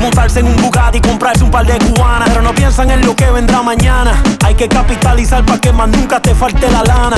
Montarse 0.00 0.40
en 0.40 0.46
un 0.46 0.56
Bugatti 0.56 0.98
y 0.98 1.00
comprarse 1.00 1.44
un 1.44 1.50
par 1.50 1.66
de 1.66 1.78
cubanas. 1.78 2.28
Pero 2.30 2.42
no 2.42 2.54
piensan 2.54 2.90
en 2.90 3.04
lo 3.06 3.14
que 3.14 3.30
vendrá 3.30 3.62
mañana. 3.62 4.22
Hay 4.44 4.54
que 4.54 4.68
capitalizar 4.68 5.44
para 5.44 5.60
que 5.60 5.72
más 5.72 5.88
nunca 5.88 6.20
te 6.20 6.34
falte 6.34 6.70
la 6.70 6.82
lana. 6.82 7.16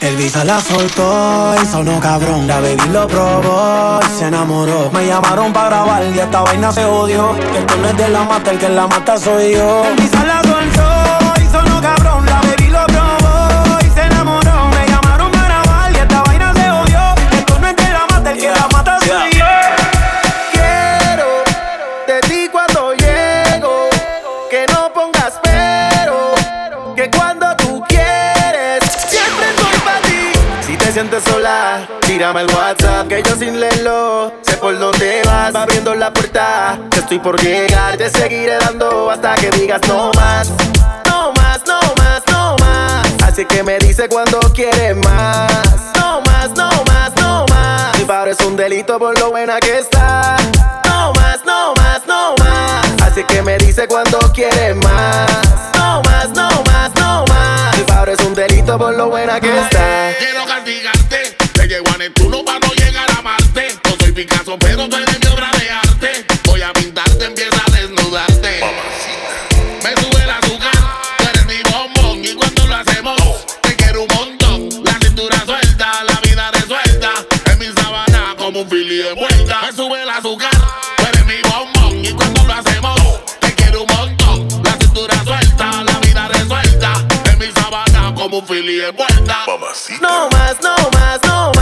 El 0.00 0.16
Visa 0.16 0.44
la 0.44 0.60
soltó 0.60 1.54
y 1.62 1.66
sonó 1.66 2.00
cabrón. 2.00 2.46
La 2.46 2.60
baby 2.60 2.88
lo 2.90 3.06
probó 3.06 4.00
y 4.02 4.18
se 4.18 4.26
enamoró. 4.26 4.90
Me 4.92 5.06
llamaron 5.06 5.52
para 5.52 5.68
grabar 5.68 6.02
y 6.04 6.18
esta 6.18 6.40
vaina 6.40 6.72
se 6.72 6.84
odió. 6.86 7.34
Que 7.52 7.58
esto 7.58 7.76
no 7.76 7.88
es 7.88 7.96
de 7.96 8.08
la 8.08 8.24
mata, 8.24 8.50
el 8.50 8.58
que 8.58 8.68
la 8.70 8.86
mata 8.86 9.18
soy 9.18 9.54
yo. 9.54 9.84
El 9.84 9.96
Visa 9.96 10.24
la 10.24 10.42
soltó 10.42 10.89
sientes 31.00 31.24
sola, 31.24 31.88
tírame 32.06 32.42
el 32.42 32.46
WhatsApp. 32.54 33.08
Que 33.08 33.22
yo 33.22 33.34
sin 33.34 33.58
leerlo, 33.58 34.32
sé 34.42 34.56
por 34.58 34.78
dónde 34.78 35.22
vas. 35.24 35.54
Va 35.54 35.62
abriendo 35.62 35.94
la 35.94 36.12
puerta, 36.12 36.78
que 36.90 37.00
estoy 37.00 37.18
por 37.18 37.40
llegar. 37.40 37.96
Te 37.96 38.10
seguiré 38.10 38.58
dando 38.58 39.10
hasta 39.10 39.34
que 39.36 39.50
digas 39.50 39.80
no 39.88 40.10
más. 40.16 40.50
No 41.06 41.32
más, 41.32 41.60
no 41.66 41.80
más, 41.96 42.22
no 42.30 42.56
más. 42.58 43.06
Así 43.22 43.46
que 43.46 43.62
me 43.62 43.78
dice 43.78 44.08
cuando 44.08 44.40
quieres 44.54 44.96
más. 44.96 45.50
No 45.96 46.20
más, 46.20 46.50
no 46.50 46.68
más, 46.68 47.16
no 47.16 47.46
más. 47.48 47.98
Mi 47.98 48.04
padre 48.04 48.32
es 48.32 48.40
un 48.40 48.56
delito 48.56 48.98
por 48.98 49.18
lo 49.18 49.30
buena 49.30 49.58
que 49.58 49.78
está. 49.78 50.36
No 50.84 51.12
más, 51.14 51.40
no 51.46 51.72
más, 51.76 52.06
no 52.06 52.34
más. 52.38 52.86
Así 53.02 53.24
que 53.24 53.40
me 53.40 53.56
dice 53.56 53.88
cuando 53.88 54.18
quiere 54.34 54.74
más. 54.74 55.30
No 55.74 56.02
más, 56.02 56.28
no 56.28 56.48
más, 56.66 56.94
no 56.96 57.24
más. 57.26 57.78
Mi 57.78 57.84
padre 57.84 58.12
es 58.12 58.20
un 58.20 58.34
delito 58.34 58.76
por 58.76 58.94
lo 58.94 59.08
buena 59.08 59.40
que 59.40 59.48
está. 59.48 60.10
Pero 64.58 64.88
tú 64.88 64.96
eres 64.96 65.20
mi 65.20 65.26
obra 65.28 65.50
de 65.58 65.70
arte. 65.70 66.26
Voy 66.44 66.62
a 66.62 66.72
pintarte, 66.72 67.24
empieza 67.24 67.62
a 67.66 67.70
desnudarte. 67.70 68.60
Me 69.82 69.92
sube 70.02 70.22
el 70.22 70.30
azúcar, 70.30 70.72
tú 71.18 71.24
eres 71.24 71.46
mi 71.46 71.70
bombón. 71.70 72.24
Y 72.24 72.34
cuando 72.34 72.66
lo 72.66 72.74
hacemos, 72.74 73.46
te 73.62 73.76
quiero 73.76 74.02
un 74.02 74.08
montón. 74.08 74.84
La 74.84 74.98
cintura 75.00 75.36
suelta, 75.44 76.04
la 76.04 76.20
vida 76.20 76.50
resuelta. 76.50 77.10
En 77.46 77.58
mi 77.58 77.66
sabana 77.66 78.34
como 78.36 78.60
un 78.60 78.68
fili 78.68 78.96
de 78.96 79.12
vuelta. 79.12 79.60
Me 79.62 79.72
sube 79.72 80.02
el 80.02 80.10
azúcar, 80.10 80.50
tú 80.96 81.04
eres 81.06 81.26
mi 81.26 81.40
bombón. 81.48 82.04
Y 82.04 82.12
cuando 82.12 82.42
lo 82.44 82.52
hacemos, 82.52 82.98
te 83.40 83.54
quiero 83.54 83.82
un 83.82 83.94
montón. 83.94 84.62
La 84.64 84.72
cintura 84.78 85.14
suelta, 85.24 85.84
la 85.84 85.98
vida 86.00 86.28
resuelta. 86.28 86.92
En 87.30 87.38
mi 87.38 87.52
sabana 87.52 88.14
como 88.14 88.38
un 88.38 88.46
fili 88.46 88.76
de 88.76 88.90
vuelta. 88.90 89.44
No 90.00 90.28
más, 90.30 90.60
no 90.60 90.76
más, 90.92 91.20
no 91.24 91.52
más. 91.54 91.59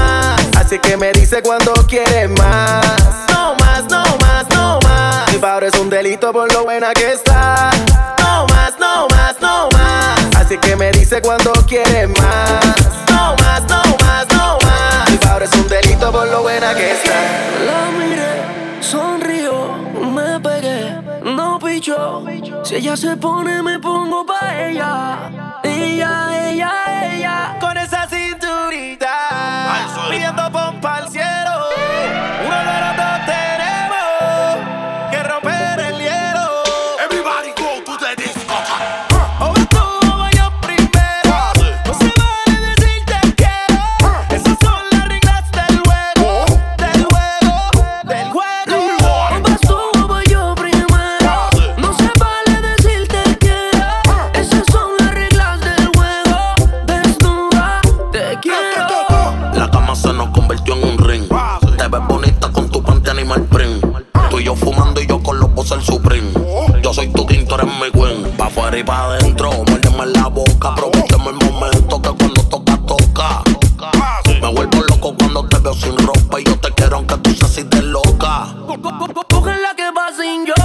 Así 0.69 0.79
que 0.81 0.99
me 0.99 1.11
dice 1.13 1.41
cuando 1.41 1.73
quiere 1.87 2.29
más. 2.29 2.85
No 3.33 3.55
más, 3.55 3.85
no 3.85 4.03
más, 4.21 4.47
no 4.51 4.79
más. 4.85 5.33
Mi 5.33 5.39
padre 5.39 5.69
es 5.69 5.79
un 5.79 5.89
delito 5.89 6.31
por 6.31 6.53
lo 6.53 6.65
buena 6.65 6.93
que 6.93 7.13
está. 7.13 7.71
No 8.19 8.45
más, 8.49 8.79
no 8.79 9.07
más, 9.09 9.41
no 9.41 9.71
más. 9.73 10.37
Así 10.37 10.59
que 10.59 10.77
me 10.77 10.91
dice 10.91 11.23
cuando 11.23 11.53
quiere 11.67 12.09
más. 12.09 12.61
No 13.09 13.35
más, 13.37 13.63
no 13.63 13.83
más, 14.05 14.29
no 14.29 14.59
más. 14.63 15.11
Mi 15.11 15.17
padre 15.17 15.47
es 15.47 15.53
un 15.55 15.69
delito 15.69 16.13
por 16.13 16.29
lo 16.29 16.43
buena 16.43 16.75
que 16.75 16.93
está. 16.93 17.17
La 17.65 17.91
miré, 17.99 18.83
sonrió, 18.83 19.73
me 20.13 20.39
pegué, 20.39 21.01
no 21.23 21.59
pichó. 21.59 22.25
Si 22.63 22.75
ella 22.75 22.95
se 22.95 23.17
pone, 23.17 23.63
me 23.63 23.79
pongo 23.79 24.27
pa' 24.27 24.67
ella. 24.67 25.31
Ella, 25.63 26.51
ella, 26.51 26.73
ella. 27.11 27.57
Con 27.59 27.79
esa 27.79 28.07
cinturita. 28.07 29.38
Pidiendo 30.11 30.51
pompa 30.51 30.97
al 30.97 31.09
cielo. 31.11 31.69
Uno 32.47 32.63
y 68.79 68.85
pa' 68.85 69.05
adentro, 69.05 69.51
muérdeme 69.67 70.07
la 70.07 70.29
boca, 70.29 70.69
aprovechemos 70.69 71.29
el 71.29 71.53
momento 71.53 72.01
que 72.01 72.11
cuando 72.11 72.43
toca, 72.45 72.79
toca. 72.87 73.43
Me 74.41 74.53
vuelvo 74.53 74.83
loco 74.89 75.15
cuando 75.19 75.49
te 75.49 75.59
veo 75.59 75.75
sin 75.75 75.97
ropa 75.99 76.41
y 76.41 76.45
yo 76.45 76.57
te 76.61 76.71
quiero 76.73 76.97
aunque 76.97 77.17
tú 77.17 77.31
seas 77.31 77.51
así 77.51 77.63
de 77.65 77.83
loca. 77.83 78.55
Coge 79.29 79.51
la 79.51 79.75
que 79.75 79.91
va 79.91 80.13
sin 80.17 80.47
yoke. 80.47 80.58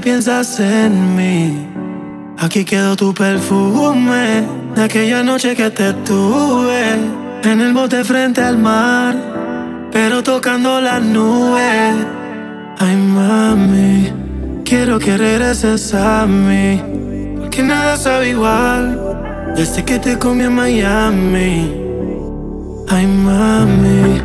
Piensas 0.00 0.60
en 0.60 1.16
mí. 1.16 1.66
Aquí 2.38 2.64
quedó 2.64 2.94
tu 2.96 3.12
perfume 3.12 4.44
de 4.74 4.82
aquella 4.82 5.22
noche 5.22 5.56
que 5.56 5.70
te 5.70 5.92
tuve 5.92 6.94
en 7.42 7.60
el 7.60 7.72
bote 7.72 8.04
frente 8.04 8.40
al 8.40 8.58
mar, 8.58 9.16
pero 9.90 10.22
tocando 10.22 10.80
las 10.80 11.02
nubes. 11.02 11.94
Ay, 12.78 12.96
mami, 12.96 14.12
quiero 14.64 14.98
que 14.98 15.16
regreses 15.16 15.92
a 15.94 16.26
mí, 16.26 16.80
porque 17.38 17.62
nada 17.62 17.96
sabe 17.96 18.30
igual 18.30 19.00
desde 19.56 19.84
que 19.84 19.98
te 19.98 20.18
comí 20.18 20.44
en 20.44 20.54
Miami. 20.54 21.74
Ay, 22.88 23.06
mami, 23.06 24.20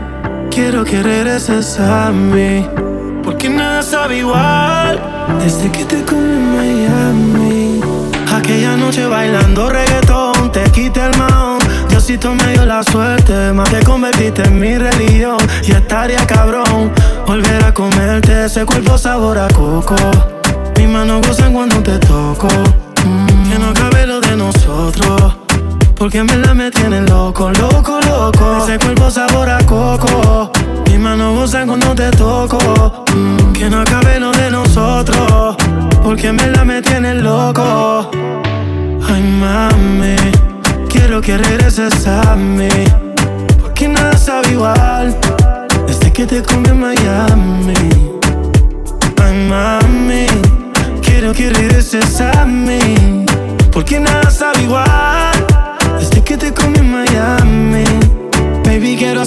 quiero 0.52 0.84
que 0.84 1.02
regreses 1.02 1.80
a 1.80 2.12
mí. 2.12 2.83
Porque 3.44 3.58
nada 3.58 3.82
sabe 3.82 4.20
igual 4.20 5.02
desde 5.38 5.70
que 5.70 5.84
te 5.84 6.02
comí 6.06 6.32
en 6.32 6.56
Miami. 6.56 7.82
Aquella 8.34 8.78
noche 8.78 9.06
bailando 9.06 9.70
reggaetón, 9.70 10.50
te 10.50 10.64
quité 10.72 11.08
el 11.08 11.18
maón. 11.18 11.60
Diosito 11.90 12.34
me 12.36 12.54
dio 12.54 12.66
la 12.66 12.84
suerte, 12.84 13.52
más 13.52 13.70
te 13.70 13.84
convertiste 13.84 14.44
en 14.44 14.58
mi 14.58 14.78
religión. 14.78 15.36
Y 15.68 15.74
estaría 15.74 16.26
cabrón 16.26 16.94
volver 17.28 17.62
a 17.66 17.74
comerte 17.74 18.46
ese 18.46 18.64
cuerpo 18.64 18.98
sabor 18.98 19.38
a 19.38 19.50
coco. 19.50 19.98
Mis 20.78 20.88
manos 20.88 21.28
gozan 21.28 21.52
cuando 21.52 21.84
te 21.84 22.00
toco. 22.00 22.48
Mm, 22.48 23.52
que 23.52 23.60
no 23.60 23.72
acabe 23.72 24.08
lo 24.08 24.22
de 24.22 24.38
nosotros. 24.38 25.36
Porque 25.96 26.20
en 26.20 26.28
verdad 26.28 26.56
me 26.56 26.72
tiene 26.72 27.02
loco, 27.02 27.52
loco, 27.52 28.00
loco. 28.08 28.64
Ese 28.64 28.80
cuerpo 28.80 29.12
sabor 29.12 29.50
a 29.50 29.58
coco. 29.66 30.50
Manos 31.04 31.36
gozan 31.36 31.68
cuando 31.68 31.94
te 31.94 32.10
toco. 32.12 33.04
Que 33.54 33.70
no 33.70 33.82
acabe 33.82 34.22
lo 34.22 34.32
de 34.32 34.50
nosotros. 34.50 35.58
Porque 36.02 36.28
en 36.28 36.38
verdad 36.38 36.64
me 36.64 36.82
tiene 36.82 37.16
loco. 37.16 38.10
Ay, 39.10 39.22
mami. 39.22 40.16
Quiero 40.88 41.20
que 41.20 41.38
regreses 41.38 42.08
a 42.08 42.38
mí. 42.38 42.70
Porque 43.62 43.90
nada 43.90 44.18
sabe 44.18 44.54
igual. 44.54 45.14
Desde 45.86 46.14
que 46.14 46.26
te 46.26 46.42
comí 46.42 46.70
en 46.70 46.80
Miami. 46.80 47.74
Ay, 49.22 49.48
mami. 49.50 50.26
Quiero 51.02 51.34
que 51.34 51.50
regreses 51.50 52.22
a 52.22 52.46
mí. 52.46 53.26
Porque 53.74 54.00
nada 54.00 54.32
sabe 54.32 54.64
igual. 54.64 55.03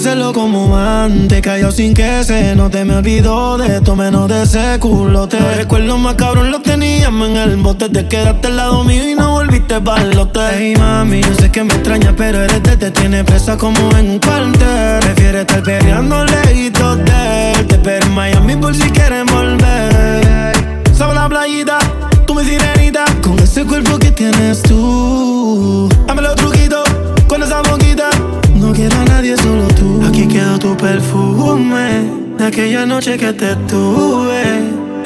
Hacerlo 0.07 0.31
como 0.31 0.77
antes. 0.77 1.41
Cayó 1.41 1.71
sin 1.71 1.93
que 1.93 2.23
se 2.23 2.55
note. 2.55 2.85
Me 2.85 2.95
olvidó 2.95 3.57
de 3.57 3.77
esto, 3.77 3.95
menos 3.95 4.29
de 4.29 4.43
ese 4.43 4.79
culote. 4.79 5.39
Los 5.39 5.57
recuerdos 5.57 5.99
más 5.99 6.15
cabrón 6.15 6.49
los 6.51 6.63
teníamos 6.63 7.29
en 7.29 7.35
el 7.35 7.57
bote. 7.57 7.89
Te 7.89 8.07
quedaste 8.07 8.47
al 8.47 8.55
lado 8.55 8.83
mío 8.83 9.09
y 9.09 9.15
no 9.15 9.31
volviste 9.31 9.81
para 9.81 10.03
el. 10.03 10.17
Hey, 10.53 10.75
mami, 10.77 11.21
yo 11.21 11.33
sé 11.35 11.51
que 11.51 11.63
me 11.63 11.73
extraña, 11.73 12.13
pero 12.15 12.41
eres 12.41 12.63
de 12.63 12.77
te 12.77 12.91
tiene 12.91 13.23
presa 13.23 13.57
como 13.57 13.79
en 13.97 14.11
un 14.11 14.19
cuartel. 14.19 14.99
Prefiere 15.01 15.41
estar 15.41 15.61
peleando 15.63 16.23
lejitos 16.23 16.97
de 16.99 17.51
él. 17.51 17.67
Te 17.67 17.75
espero 17.75 18.05
en 18.05 18.13
Miami 18.13 18.55
por 18.55 18.73
si 18.75 18.89
quieres 18.91 19.25
volver. 19.25 20.53
Sobre 20.95 21.15
la 21.15 21.27
playita, 21.27 21.79
tú 22.25 22.33
mi 22.33 22.45
sirenita. 22.45 23.03
Con 23.21 23.37
ese 23.39 23.65
cuerpo 23.65 23.99
que 23.99 24.11
tienes 24.11 24.61
tú. 24.61 25.89
Dame 26.07 26.21
los 26.21 26.35
truquitos 26.35 26.87
con 27.27 27.43
esa 27.43 27.61
boquita. 27.61 28.09
No 28.55 28.73
quiero 28.73 28.97
a 28.97 29.05
nadie, 29.05 29.37
solo 29.37 29.67
tú. 29.67 29.96
Aquí 30.17 30.27
quedó 30.29 30.57
tu 30.57 30.75
perfume 30.75 32.09
de 32.39 32.45
aquella 32.47 32.87
noche 32.87 33.19
que 33.19 33.33
te 33.33 33.55
tuve 33.67 34.41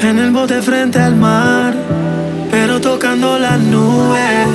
en 0.00 0.18
el 0.18 0.30
bote 0.30 0.62
frente 0.62 0.98
al 0.98 1.16
mar, 1.16 1.74
pero 2.50 2.80
tocando 2.80 3.38
las 3.38 3.60
nubes. 3.60 4.48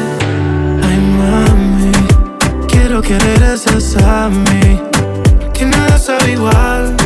Ay, 0.82 0.98
mami, 1.20 1.92
quiero 2.68 3.04
que 3.04 3.20
regreses 3.20 3.98
a 3.98 4.30
mí. 4.30 4.82
Que 5.54 5.68
nada 5.68 5.96
sabe 6.00 6.32
igual 6.32 6.98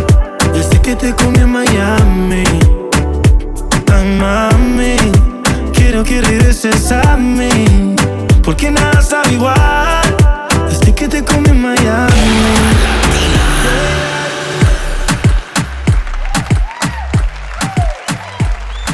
desde 0.53 0.81
que 0.81 0.95
te 0.95 1.13
comí 1.13 1.39
en 1.39 1.51
Miami. 1.51 2.45
Ay, 3.91 4.17
mami, 4.17 4.95
quiero 5.73 6.05
que 6.05 6.21
regreses 6.21 6.89
a. 6.93 7.19
Porque 8.45 8.71
nada 8.71 9.01
sabe 9.01 9.33
igual 9.33 10.15
desde 10.69 10.95
que 10.95 11.09
te 11.09 11.21
comí 11.21 11.49
en 11.49 11.61
Miami. 11.61 12.90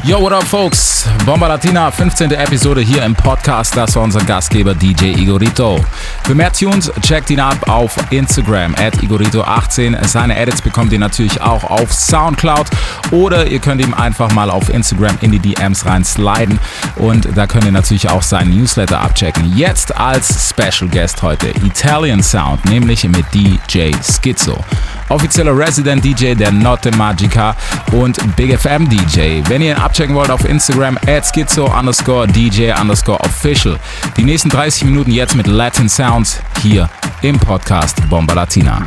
Yo, 0.07 0.21
what 0.21 0.31
up, 0.31 0.43
folks? 0.43 1.05
Bomba 1.25 1.47
Latina, 1.49 1.91
15. 1.91 2.31
Episode 2.31 2.79
hier 2.79 3.03
im 3.03 3.13
Podcast. 3.13 3.75
Das 3.75 3.93
war 3.97 4.03
unser 4.03 4.23
Gastgeber 4.23 4.73
DJ 4.73 5.07
Igorito. 5.07 5.83
Für 6.23 6.33
mehr 6.33 6.49
Tunes 6.49 6.89
checkt 7.01 7.29
ihn 7.29 7.41
ab 7.41 7.57
auf 7.67 7.93
Instagram 8.09 8.73
at 8.75 8.95
Igorito18. 8.99 10.07
Seine 10.07 10.37
Edits 10.37 10.61
bekommt 10.61 10.93
ihr 10.93 10.99
natürlich 10.99 11.41
auch 11.41 11.65
auf 11.65 11.93
Soundcloud 11.93 12.67
oder 13.11 13.47
ihr 13.47 13.59
könnt 13.59 13.81
ihm 13.81 13.93
einfach 13.93 14.31
mal 14.31 14.49
auf 14.49 14.69
Instagram 14.69 15.17
in 15.19 15.33
die 15.33 15.39
DMs 15.39 15.85
rein 15.85 16.05
sliden 16.05 16.57
und 16.95 17.27
da 17.35 17.45
könnt 17.45 17.65
ihr 17.65 17.73
natürlich 17.73 18.09
auch 18.09 18.21
seinen 18.21 18.57
Newsletter 18.57 19.01
abchecken. 19.01 19.57
Jetzt 19.57 19.93
als 19.97 20.49
Special 20.49 20.89
Guest 20.89 21.21
heute 21.21 21.49
Italian 21.65 22.23
Sound, 22.23 22.63
nämlich 22.63 23.03
mit 23.03 23.25
DJ 23.33 23.91
Schizo. 24.01 24.63
Offizieller 25.09 25.57
Resident 25.57 26.03
DJ 26.03 26.33
der 26.33 26.51
Notte 26.51 26.91
Magica 26.91 27.55
und 27.91 28.17
Big 28.35 28.57
FM 28.57 28.89
DJ. 28.89 29.41
Wenn 29.47 29.61
ihr 29.61 29.75
ihn 29.75 29.81
abchecken 29.81 30.15
wollt 30.15 30.29
auf 30.29 30.43
Instagram, 30.45 30.97
at 31.07 31.25
schizo 31.25 31.65
underscore 31.65 32.27
DJ 32.27 32.71
underscore 32.79 33.19
official. 33.21 33.77
Die 34.17 34.23
nächsten 34.23 34.49
30 34.49 34.85
Minuten 34.85 35.11
jetzt 35.11 35.35
mit 35.35 35.47
Latin 35.47 35.87
Sounds 35.87 36.39
hier 36.61 36.89
im 37.21 37.39
Podcast 37.39 37.97
Bomba 38.09 38.33
Latina. 38.33 38.85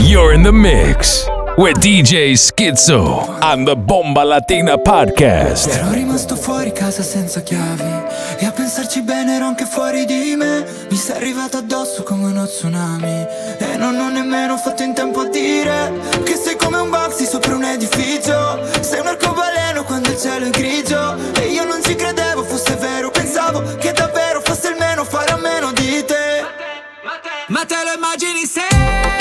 You're 0.00 0.32
in 0.32 0.42
the 0.42 0.52
mix 0.52 1.28
with 1.60 1.76
DJ 1.76 2.32
Schizzo 2.38 3.38
and 3.42 3.66
the 3.66 3.76
Bomba 3.76 4.24
Latina 4.24 4.78
Podcast. 4.78 5.68
Ero 5.68 5.92
rimasto 5.92 6.34
fuori 6.34 6.72
casa 6.72 7.02
senza 7.02 7.42
chiavi 7.42 8.38
e 8.38 8.46
a 8.46 8.50
pensarci 8.50 9.02
bene 9.02 9.34
ero 9.34 9.44
anche 9.44 9.66
fuori 9.66 10.06
di 10.06 10.36
me. 10.36 10.64
Mi 10.88 10.96
sei 10.96 11.16
arrivato 11.16 11.58
addosso 11.58 12.02
come 12.02 12.30
uno 12.30 12.46
tsunami 12.46 13.26
e 13.58 13.76
non 13.76 13.94
ho 13.98 14.08
nemmeno 14.08 14.56
fatto 14.56 14.82
in 14.82 14.94
tempo 14.94 15.20
a 15.20 15.28
dire 15.28 15.92
che 16.24 16.34
sei 16.34 16.56
come 16.56 16.78
un 16.78 16.88
Banksy 16.88 17.26
sopra 17.26 17.54
un 17.54 17.64
edificio. 17.64 18.66
Sei 18.80 19.00
un 19.00 19.08
arcobaleno 19.08 19.84
quando 19.84 20.08
il 20.08 20.18
cielo 20.18 20.46
è 20.46 20.50
grigio 20.50 21.14
e 21.34 21.48
io 21.48 21.64
non 21.64 21.82
ci 21.82 21.94
credevo 21.94 22.42
fosse 22.42 22.74
vero. 22.76 23.10
Pensavo 23.10 23.76
che 23.76 23.92
davvero 23.92 24.40
fosse 24.40 24.68
il 24.68 24.76
meno 24.78 25.04
fare 25.04 25.32
a 25.32 25.36
meno 25.36 25.72
di 25.72 26.02
te. 26.06 26.42
Ma 27.04 27.18
te, 27.20 27.52
ma 27.52 27.64
te 27.66 27.76
lo 27.84 27.92
immagini 27.92 28.46
se 28.46 29.19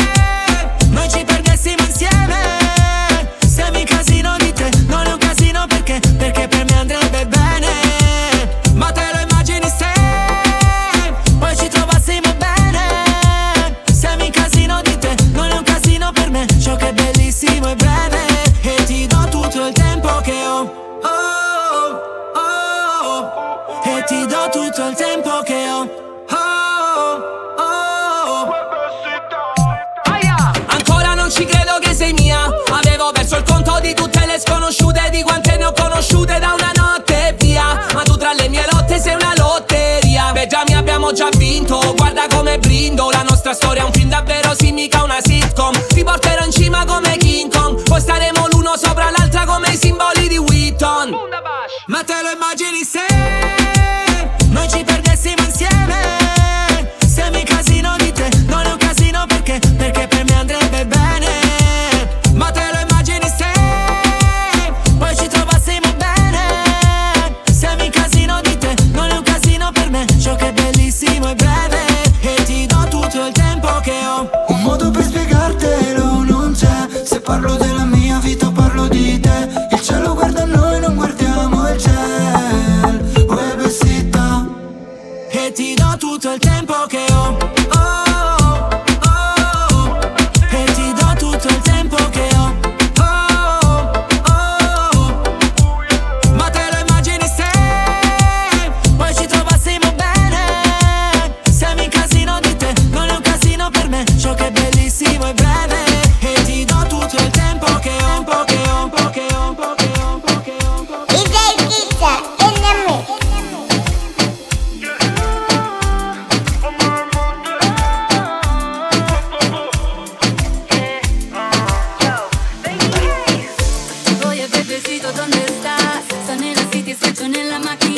nella 127.30 127.60
macchina. 127.60 127.89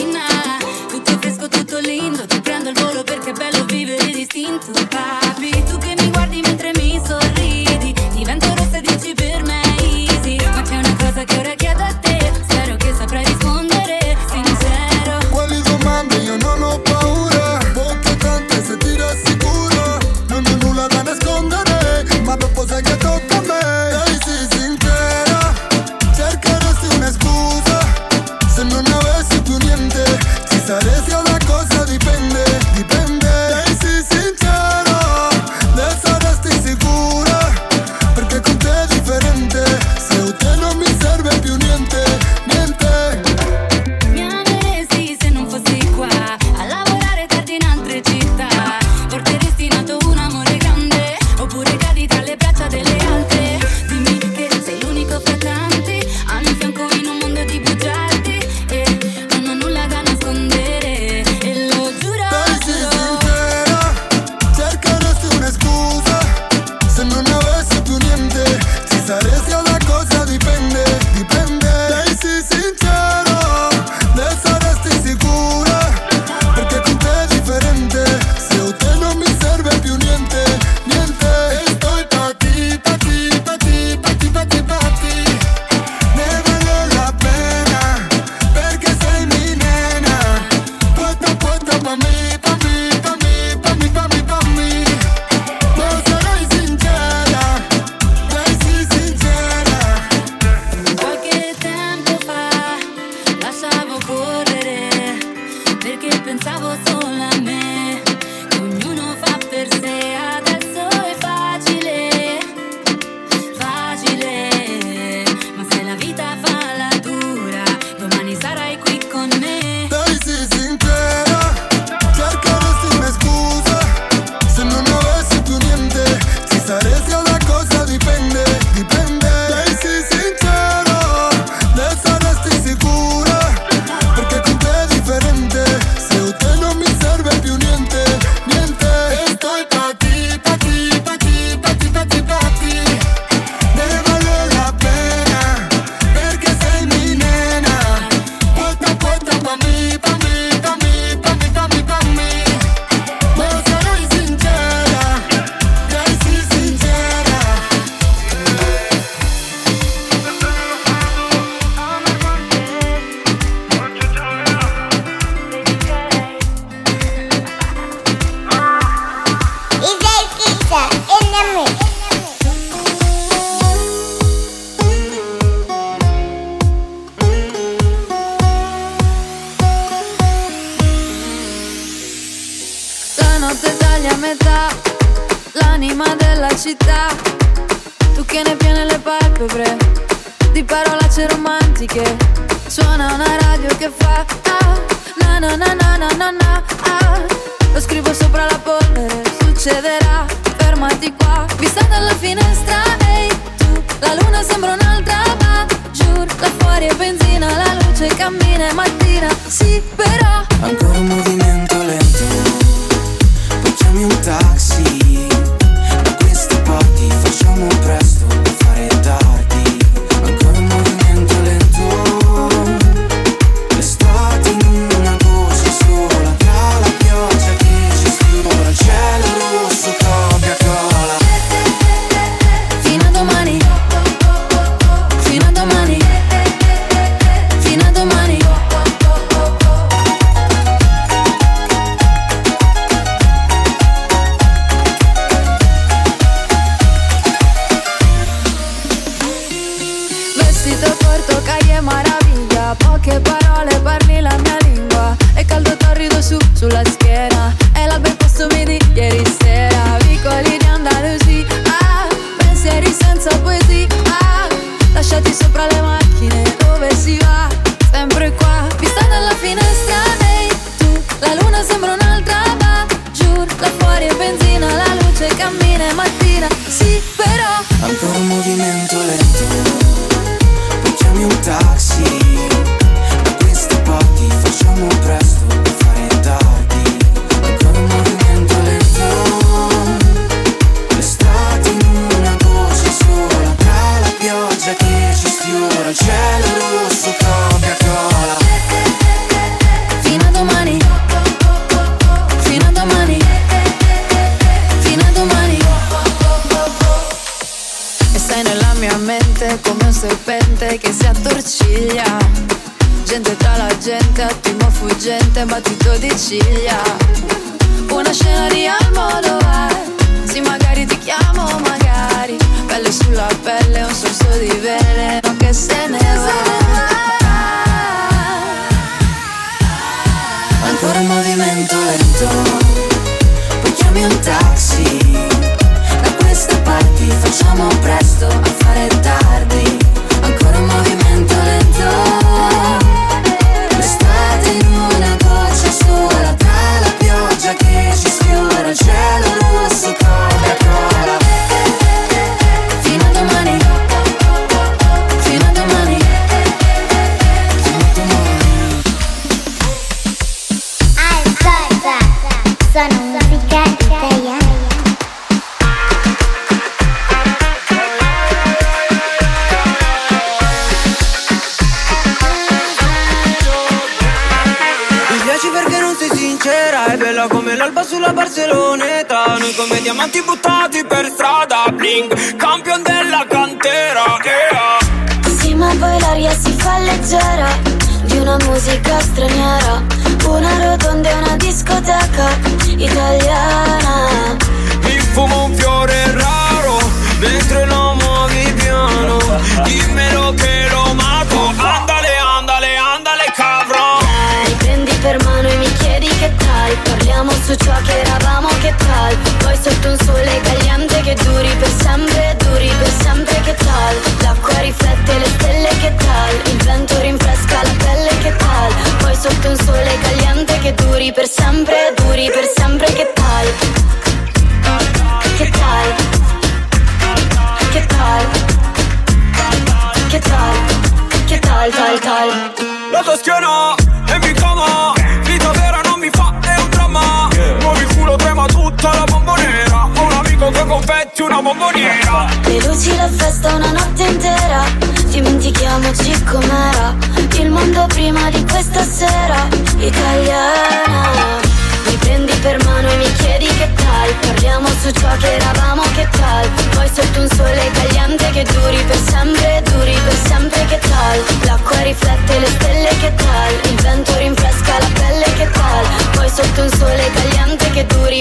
Tal 409.63 410.00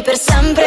per 0.02 0.16
sempre 0.16 0.59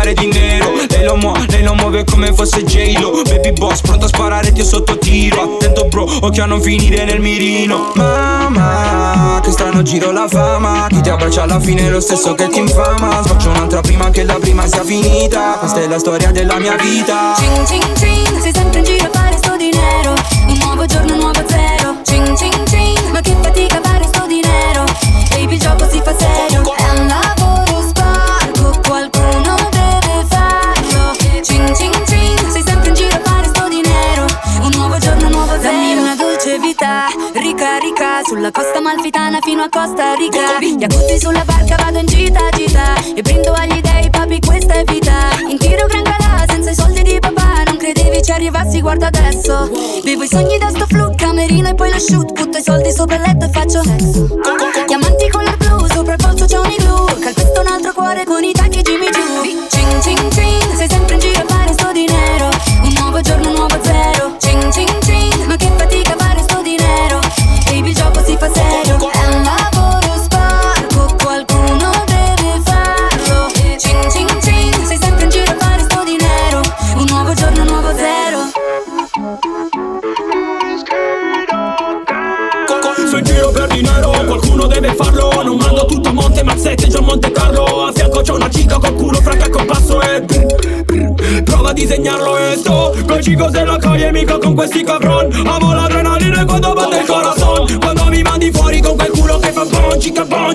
fare 0.00 0.14
di 0.14 0.26
nero 0.26 0.72
Lei 0.88 1.04
lo 1.04 1.16
muove, 1.16 1.46
lei 1.48 1.62
lo 1.62 1.74
muove 1.74 2.04
come 2.04 2.32
fosse 2.32 2.64
J-Lo. 2.64 3.22
Baby 3.22 3.52
boss, 3.52 3.80
pronto 3.80 4.06
a 4.06 4.08
sparare, 4.08 4.52
ti 4.52 4.60
ho 4.60 4.64
sotto 4.64 4.98
tiro. 4.98 5.56
Attento 5.56 5.84
bro, 5.86 6.06
occhio 6.20 6.42
a 6.42 6.46
non 6.46 6.60
finire 6.60 7.04
nel 7.04 7.20
mirino. 7.20 7.92
Mamma, 7.94 9.40
che 9.42 9.50
strano 9.50 9.82
giro 9.82 10.10
la 10.10 10.26
fama. 10.28 10.86
Chi 10.88 11.00
ti 11.00 11.08
abbraccia 11.08 11.42
alla 11.42 11.60
fine 11.60 11.86
è 11.86 11.90
lo 11.90 12.00
stesso 12.00 12.34
che 12.34 12.48
ti 12.48 12.58
infama. 12.58 13.22
Faccio 13.22 13.50
un'altra 13.50 13.80
prima 13.80 14.10
che 14.10 14.24
la 14.24 14.38
prima 14.40 14.66
sia 14.66 14.84
finita. 14.84 15.56
Questa 15.58 15.80
è 15.80 15.86
la 15.86 15.98
storia 15.98 16.30
della 16.30 16.58
mia 16.58 16.76
vita. 16.76 17.34
Cing 17.36 17.66
cing 17.66 17.96
cing, 17.96 18.40
sei 18.40 18.52
sempre 18.52 18.78
in 18.78 18.84
giro 18.84 19.04
a 19.04 19.10
fare 19.12 19.36
sto 19.36 19.56
di 19.56 19.70
nero 19.72 20.14
Un 20.46 20.58
nuovo 20.62 20.86
giorno, 20.86 21.12
un 21.12 21.18
nuovo 21.18 21.42
zero. 21.46 21.96
Cing 22.04 22.36
cing 22.36 22.66
cing, 22.66 23.10
ma 23.12 23.20
che 23.20 23.36
fatica 23.40 23.80
fare 23.82 24.04
sto 24.06 24.26
di 24.26 24.40
nero 24.42 24.84
Baby 25.30 25.54
il 25.54 25.60
gioco 25.60 25.88
si 25.88 26.00
fa 26.02 26.14
serio 26.18 26.79
Sulla 38.90 39.02
costa 39.02 39.20
malfitana 39.20 39.38
fino 39.40 39.62
a 39.62 39.68
Costa 39.68 40.14
Rica. 40.14 40.58
Jacuzzi 40.58 41.20
sulla 41.20 41.44
barca, 41.44 41.76
vado 41.76 41.98
in 41.98 42.06
gita 42.06 42.48
gita. 42.50 42.94
E 43.14 43.22
brindo 43.22 43.52
agli 43.52 43.80
dei, 43.80 44.10
papi 44.10 44.40
questa 44.40 44.74
è 44.74 44.84
vita. 44.84 45.12
In 45.48 45.58
tiro 45.58 45.86
gran 45.86 46.02
galà, 46.02 46.44
senza 46.48 46.70
i 46.70 46.74
soldi 46.74 47.02
di 47.02 47.18
papà. 47.20 47.62
Non 47.66 47.76
credevi 47.76 48.22
ci 48.22 48.32
arrivassi, 48.32 48.80
guarda 48.80 49.06
adesso. 49.06 49.70
Vivo 50.02 50.24
i 50.24 50.28
sogni 50.28 50.58
da 50.58 50.70
sto 50.70 50.86
flu, 50.86 51.14
camerino 51.14 51.68
e 51.68 51.74
poi 51.74 51.90
lo 51.92 51.98
shoot. 52.00 52.32
Butto 52.32 52.58
i 52.58 52.62
soldi 52.62 52.90
sopra 52.90 53.16
il 53.16 53.22
letto 53.22 53.44
e 53.44 53.48
faccio 53.50 53.82
sesso. 53.82 54.28
Diamanti 54.86 55.28
color 55.28 55.56
blu, 55.56 55.86
sopra 55.86 56.14
il 56.14 56.22
polso 56.22 56.44
c'è 56.46 56.58
un 56.58 56.70
igloo. 56.70 57.04
Calpesto 57.20 57.60
un 57.60 57.66
altro 57.66 57.92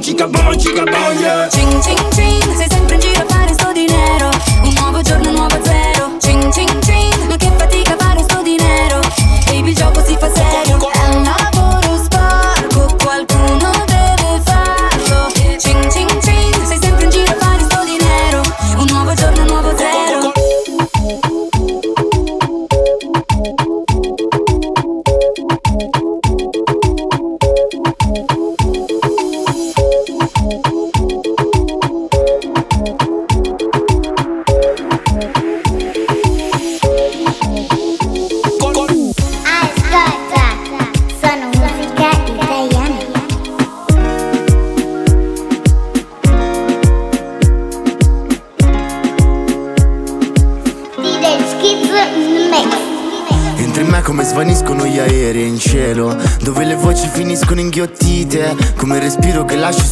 chicka 0.05 0.27
bone, 0.27 0.55
chicka 0.55 0.85
bone, 0.85 1.19
yeah. 1.19 1.49
Ching, 1.49 1.81
ching, 1.81 2.11
ching. 2.11 2.74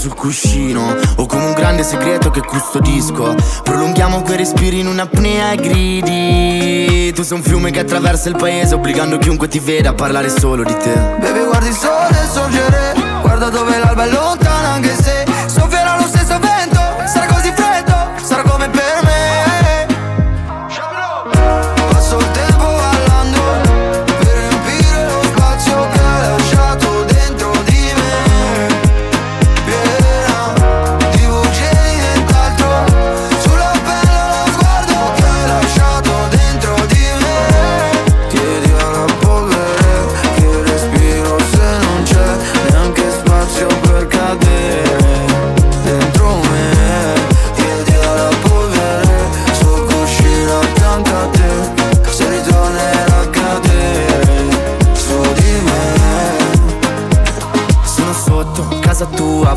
Sul 0.04 0.16
cuscino 0.16 0.98
O 1.16 1.26
come 1.26 1.46
un 1.46 1.54
grande 1.54 1.84
segreto 1.84 2.30
che 2.30 2.42
custodisco. 2.42 3.36
Prolunghiamo 3.64 4.22
quei 4.22 4.36
respiri 4.36 4.80
in 4.80 4.88
un'apnea 4.88 5.52
e 5.52 5.56
gridi. 5.56 7.14
Tu 7.14 7.24
sei 7.24 7.38
un 7.38 7.44
fiume 7.44 7.72
che 7.72 7.80
attraversa 7.80 8.28
il 8.28 8.36
paese 8.36 8.76
Obbligando 8.76 9.18
chiunque 9.18 9.48
ti 9.48 9.60
veda 9.60 9.92
a 9.92 9.94
parlare 9.94 10.30
solo 10.30 10.64
di 10.64 10.76
te. 10.76 10.94
Baby 11.20 11.46
guardi 11.46 11.70
il 11.70 11.76
sole 11.76 12.28
sorgere. 12.30 12.94
Guarda 13.22 13.50
dove 13.50 13.78
l'alba 13.78 14.04
è 14.04 14.10
lontana 14.10 14.68
anche 14.74 14.94
se 14.94 15.03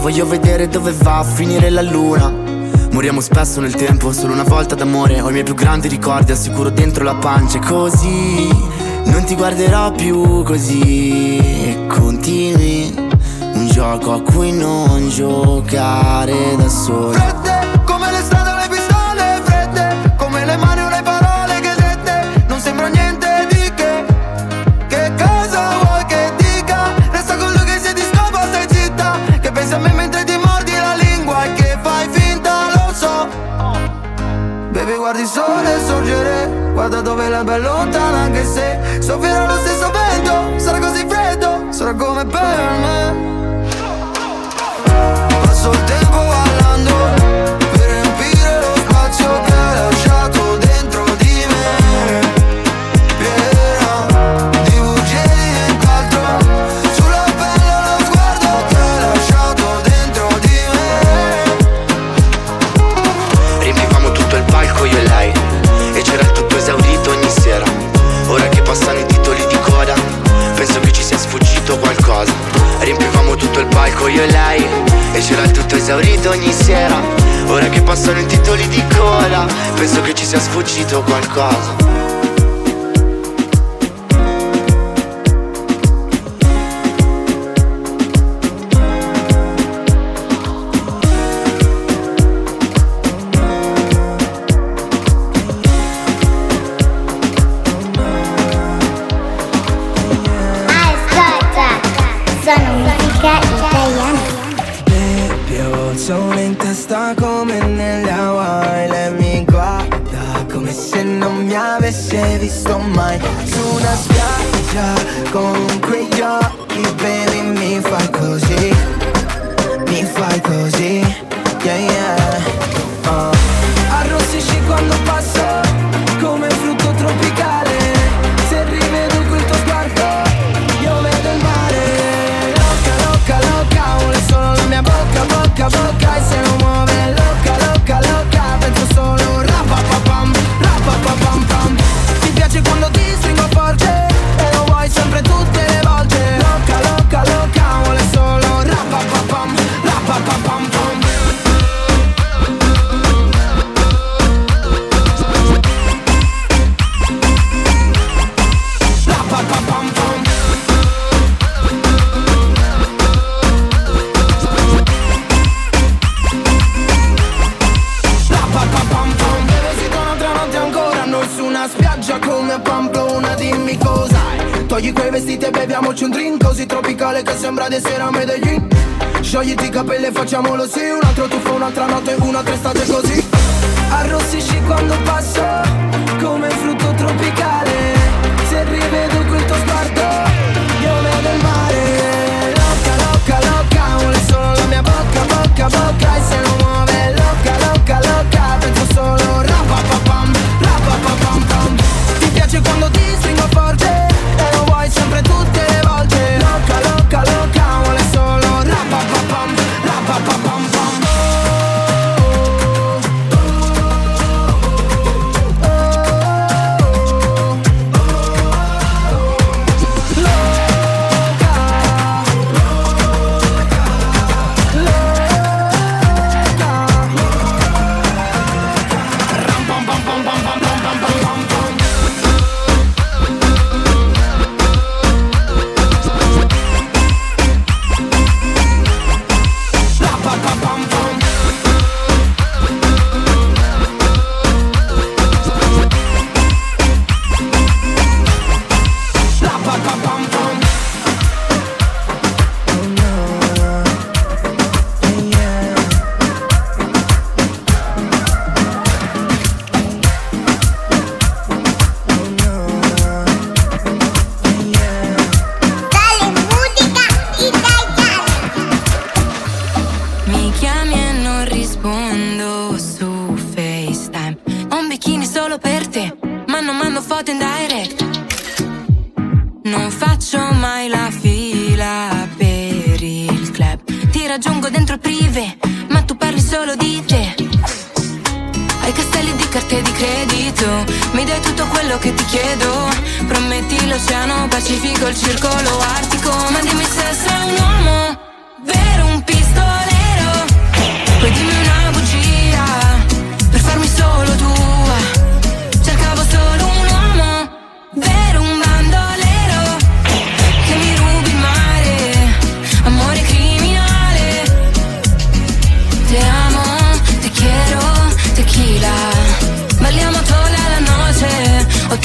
Voglio 0.07 0.25
vedere 0.25 0.69
dove 0.69 0.93
va 0.93 1.19
a 1.19 1.25
finire 1.25 1.69
la 1.69 1.83
luna. 1.83 2.33
Moriamo 2.93 3.21
spesso 3.21 3.61
nel 3.61 3.75
tempo, 3.75 4.13
solo 4.13 4.35
una 4.35 4.45
volta 4.45 4.77
d'amore. 4.77 5.21
Ho 5.21 5.29
i 5.31 5.33
miei 5.33 5.43
più 5.43 5.55
grandi 5.55 5.89
ricordi, 5.89 6.31
assicuro 6.31 6.71
dentro 6.71 7.03
la 7.03 7.17
pancia. 7.17 7.59
E 7.59 7.61
così 7.61 8.49
non 9.07 9.25
ti 9.25 9.35
guarderò 9.35 9.91
più 9.91 10.45
così. 10.45 11.39
E 11.39 11.87
continui 11.89 12.95
un 13.55 13.67
gioco 13.67 14.13
a 14.13 14.23
cui 14.23 14.53
non 14.53 15.09
giocare 15.09 16.55
da 16.57 16.69
solo 16.69 17.36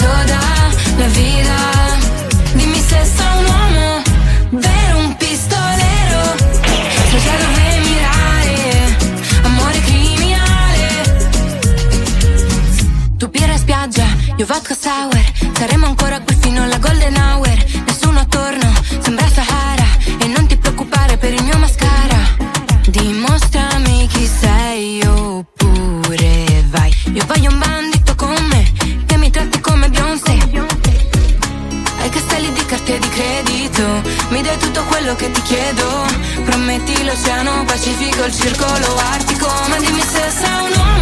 toda 0.01 0.39
na 0.97 1.07
vida. 1.09 1.80
che 35.21 35.29
ti 35.29 35.41
chiedo. 35.43 36.05
Prometti 36.45 37.03
l'oceano 37.03 37.63
Pacifico, 37.65 38.23
il 38.23 38.33
circolo 38.33 38.95
artico. 38.97 39.47
Ma 39.67 39.77
dimmi 39.77 40.01
se 40.01 40.31
sei 40.31 40.59
un 40.65 40.73
uomo 40.79 41.00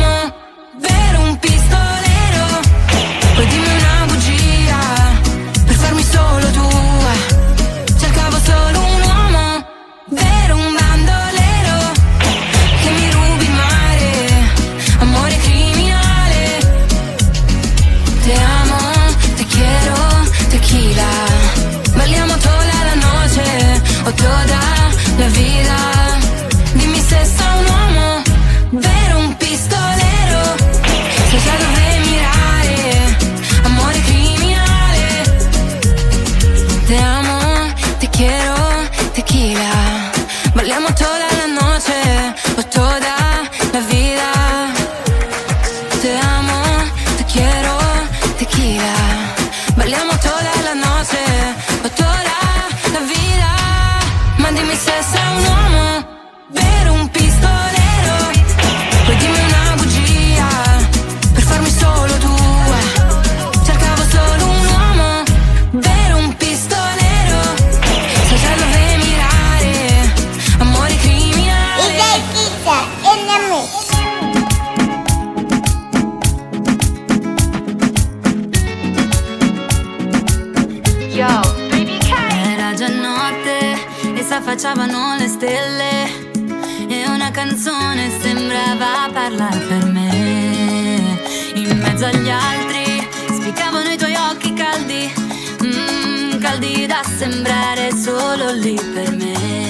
sembrare 97.04 97.91
solo 97.93 98.52
lì 98.52 98.76
per 98.93 99.16
me. 99.16 99.69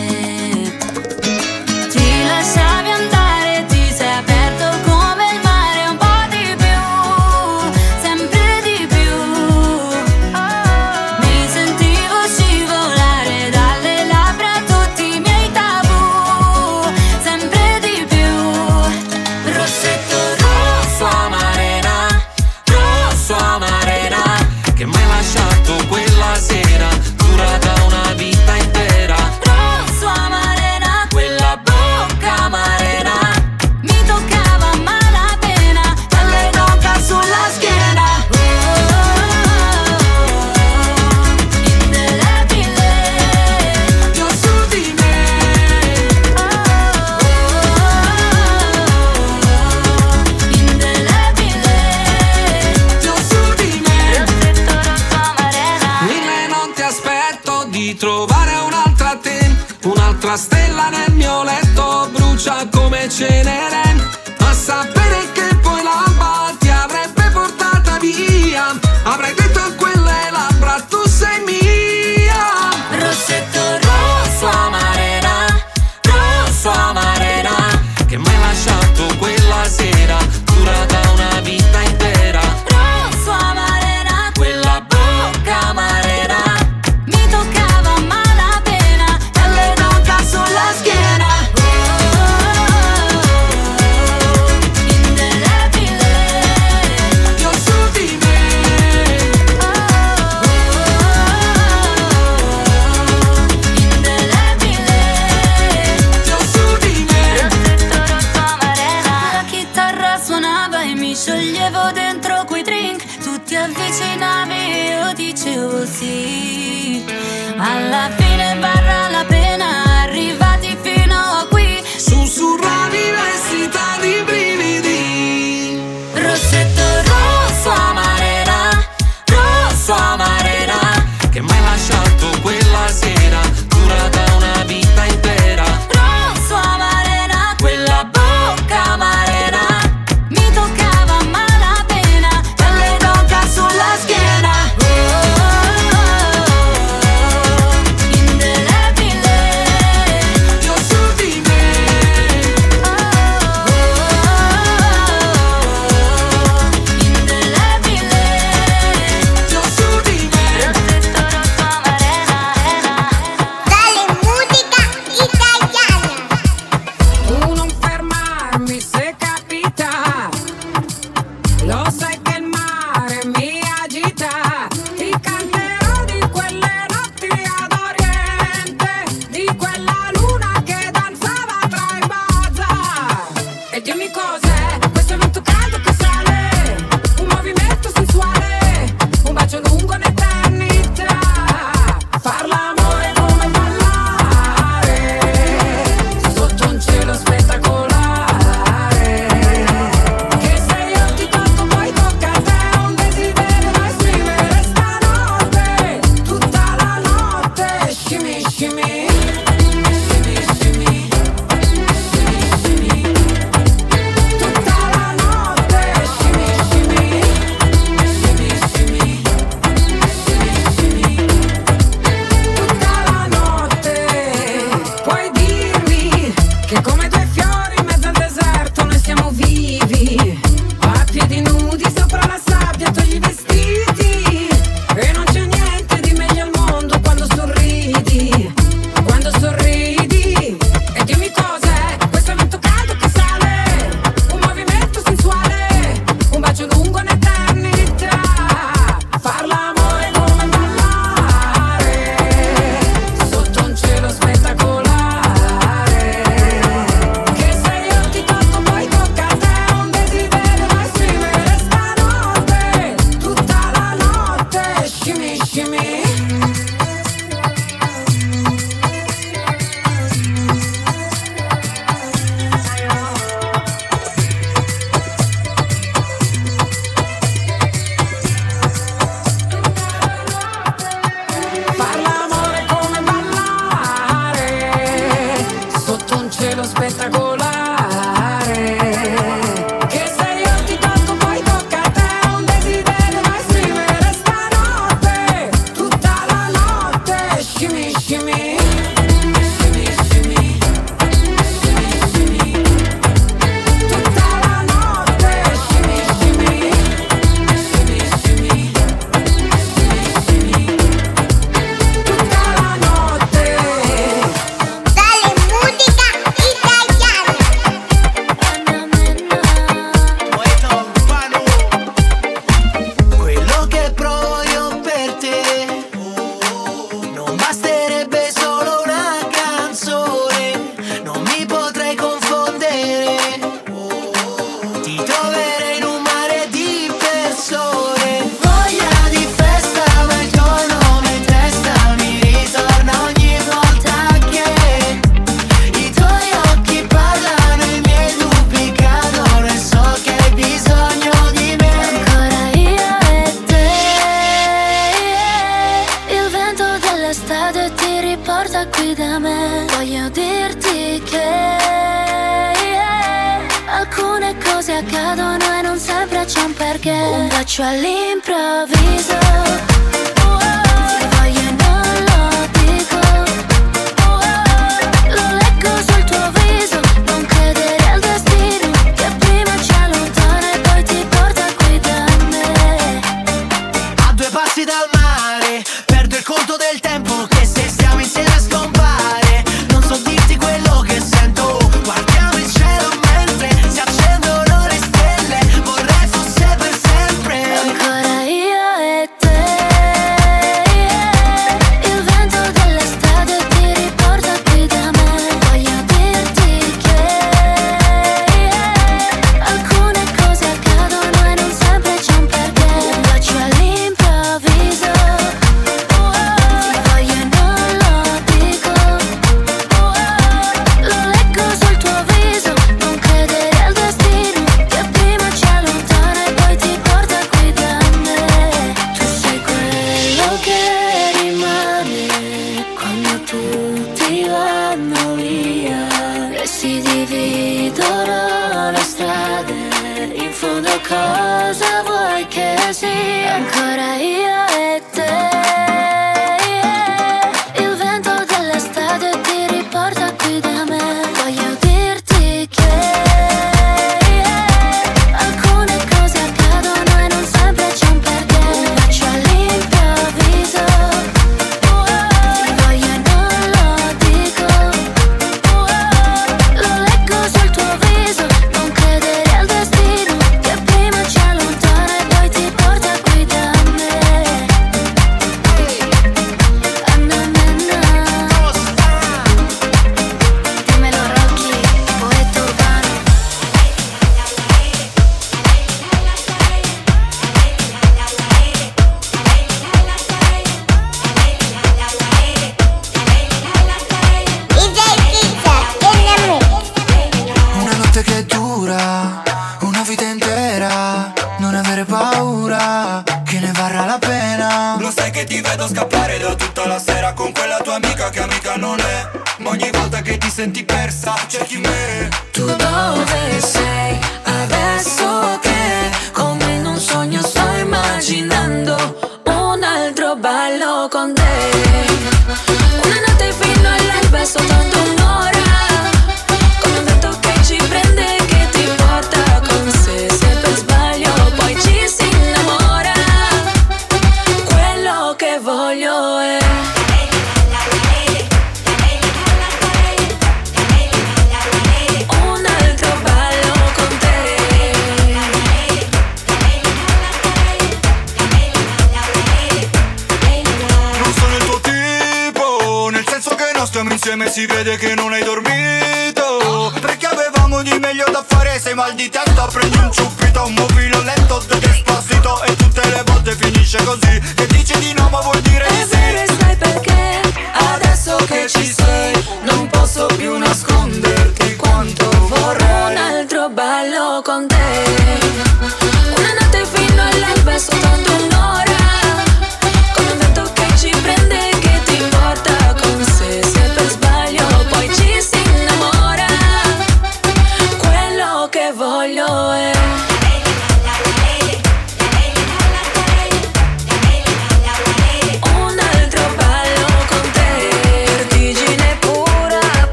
Si 554.30 554.46
vede 554.46 554.78
che 554.78 554.94
non 554.94 555.12
hai 555.12 555.24
dormito. 555.24 556.72
Perché 556.80 557.08
avevamo 557.08 557.64
di 557.64 557.76
meglio 557.80 558.06
da 558.12 558.24
fare 558.26 558.60
Sei 558.60 558.76
mal 558.76 558.94
di 558.94 559.10
testa 559.10 559.48
prendi 559.48 559.78
un 559.78 559.92
ciuppito 559.92 560.46
Un 560.46 560.54
mobile 560.54 561.04
lento 561.04 561.44
te 561.48 561.58
despacito 561.58 562.44
E 562.44 562.56
tutte 562.56 562.88
le 562.90 563.02
volte 563.06 563.36
finisce 563.36 563.84
così. 563.84 564.22
Che 564.36 564.46
dici 564.48 564.78
di 564.78 564.94
no 564.94 565.10
ma 565.10 565.20
vuol 565.22 565.42
dire 565.42 565.69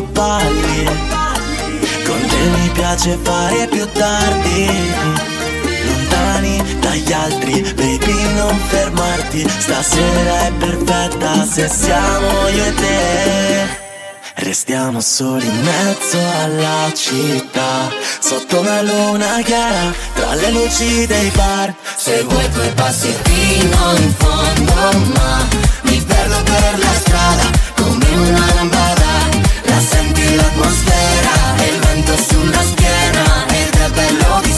quando 0.00 0.12
balli. 0.12 0.84
Con 2.04 2.26
te 2.26 2.58
mi 2.58 2.68
piace 2.70 3.18
fare 3.22 3.66
più 3.66 3.86
tardi. 3.92 4.68
Lontani 5.84 6.78
dagli 6.80 7.12
altri, 7.12 7.62
baby 7.74 8.34
non 8.34 8.58
fermarti. 8.68 9.48
Stasera 9.48 10.46
è 10.46 10.52
perfetta 10.58 11.44
se 11.44 11.68
siamo 11.68 12.48
io 12.48 12.64
e 12.64 12.74
te. 12.74 13.88
Restiamo 14.42 15.00
soli 15.00 15.46
in 15.46 15.60
mezzo 15.62 16.18
alla 16.42 16.90
città. 16.94 17.90
Sotto 18.20 18.60
una 18.60 18.80
luna 18.80 19.40
chiara 19.42 19.92
Tra 20.14 20.34
le 20.34 20.50
luci 20.50 21.06
dei 21.06 21.30
bar. 21.30 21.74
Se 21.96 22.22
vuoi 22.22 22.48
puoi 22.48 22.70
passi 22.72 23.14
fino 23.22 23.94
in 23.96 24.14
fondo 24.16 24.72
Ma 25.14 25.46
mi 25.82 26.00
perdo 26.00 26.42
per 26.42 26.78
la 26.78 26.94
strada 26.94 27.50
Come 27.74 28.06
una 28.14 28.54
lampada 28.54 28.99
La 30.30 30.36
senti 30.36 30.36
l'atmosfera 30.36 31.56
E 31.56 31.66
il 31.74 31.80
vento 31.80 32.16
sulla 32.16 32.62
schiena 32.62 33.46
Ed 33.48 33.74
è 33.74 33.90
bello 33.90 34.40
di 34.42 34.49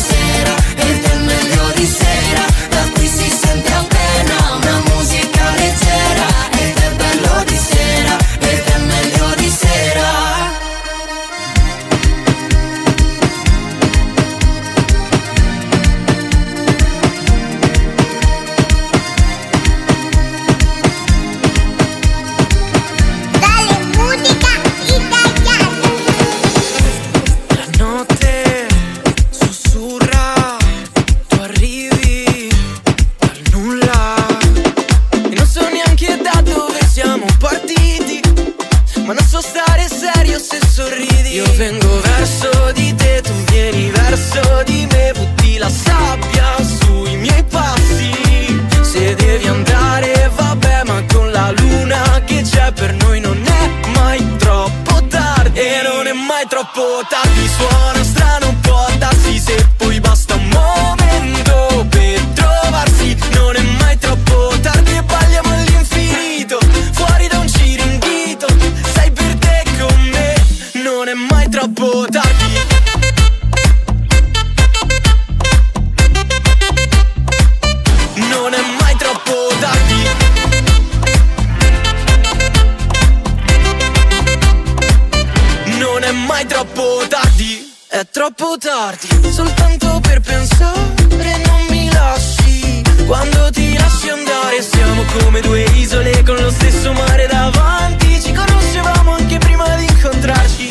come 95.19 95.41
due 95.41 95.63
isole 95.75 96.23
con 96.25 96.37
lo 96.37 96.51
stesso 96.51 96.93
mare 96.93 97.27
davanti. 97.27 98.21
Ci 98.21 98.33
conoscevamo 98.33 99.13
anche 99.13 99.39
prima 99.39 99.75
di 99.77 99.85
incontrarci. 99.85 100.69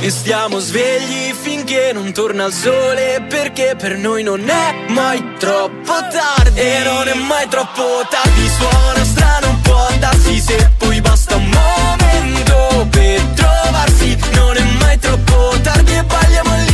E 0.00 0.10
stiamo 0.10 0.58
svegli 0.58 1.32
finché 1.32 1.92
non 1.94 2.12
torna 2.12 2.44
il 2.44 2.52
sole 2.52 3.24
Perché 3.26 3.74
per 3.74 3.96
noi 3.96 4.22
non 4.22 4.46
è 4.46 4.84
mai 4.88 5.36
troppo 5.38 5.92
tardi. 6.12 6.60
E 6.60 6.82
non 6.84 7.08
è 7.08 7.14
mai 7.14 7.48
troppo 7.48 8.04
tardi 8.10 8.48
Suona 8.48 9.04
strano, 9.04 9.58
può 9.62 9.88
darsi 9.98 10.38
se 10.40 10.70
poi 10.76 11.00
basta 11.00 11.36
un 11.36 11.48
momento 11.48 12.86
per 12.90 13.22
trovarsi. 13.34 14.18
Non 14.34 14.56
è 14.56 14.64
mai 14.78 14.98
troppo 14.98 15.54
tardi 15.62 15.94
e 15.94 16.04
balliamo 16.04 16.50
all'infinito 16.50 16.73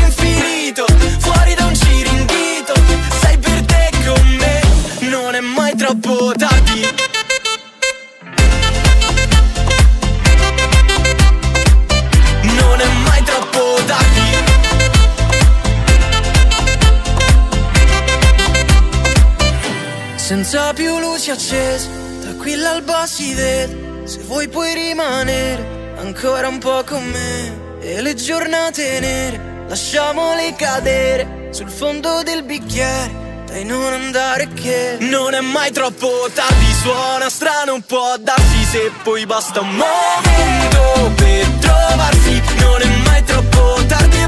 Più 20.75 20.99
luci 20.99 21.31
accese 21.31 21.89
Da 22.23 22.35
qui 22.35 22.55
l'alba 22.55 23.05
si 23.05 23.35
vede. 23.35 24.07
Se 24.07 24.21
vuoi 24.21 24.49
puoi 24.49 24.73
rimanere 24.73 25.95
Ancora 25.99 26.47
un 26.47 26.59
po' 26.59 26.85
con 26.85 27.03
me 27.05 27.81
E 27.81 28.01
le 28.01 28.15
giornate 28.15 29.01
nere 29.01 29.65
Lasciamole 29.69 30.55
cadere 30.55 31.49
Sul 31.51 31.69
fondo 31.69 32.23
del 32.23 32.45
bicchiere 32.45 33.29
dai 33.51 33.65
non 33.65 33.93
andare 33.93 34.47
che 34.53 34.97
Non 35.01 35.35
è 35.35 35.41
mai 35.41 35.73
troppo 35.73 36.29
tardi. 36.33 36.73
Suona 36.81 37.29
strano 37.29 37.81
può 37.85 38.15
darsi 38.21 38.65
Se 38.65 38.93
poi 39.03 39.27
basta 39.27 39.61
un 39.61 39.75
momento 39.75 41.13
Per 41.17 41.47
trovarsi. 41.59 42.43
Non 42.61 42.81
è 42.81 42.87
mai 43.05 43.25
troppo 43.25 43.85
tardi 43.89 44.20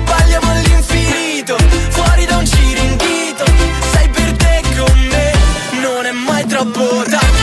od 6.62 7.41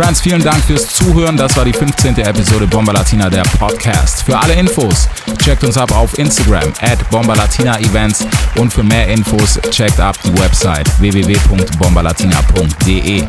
Friends, 0.00 0.20
vielen 0.20 0.44
Dank 0.44 0.62
fürs 0.62 0.86
Zuhören. 0.86 1.36
Das 1.36 1.56
war 1.56 1.64
die 1.64 1.72
15. 1.72 2.18
Episode 2.18 2.68
Bomba 2.68 2.92
Latina, 2.92 3.28
der 3.28 3.42
Podcast. 3.58 4.22
Für 4.22 4.38
alle 4.38 4.54
Infos 4.54 5.08
checkt 5.44 5.64
uns 5.64 5.76
ab 5.76 5.90
auf 5.90 6.16
Instagram 6.18 6.72
at 6.80 7.10
Bomba 7.10 7.34
Latina 7.34 7.80
Events 7.80 8.24
und 8.58 8.72
für 8.72 8.84
mehr 8.84 9.08
Infos 9.08 9.58
checkt 9.72 9.98
ab 9.98 10.16
die 10.22 10.32
Website 10.38 10.88
www.bombalatina.de. 11.00 13.24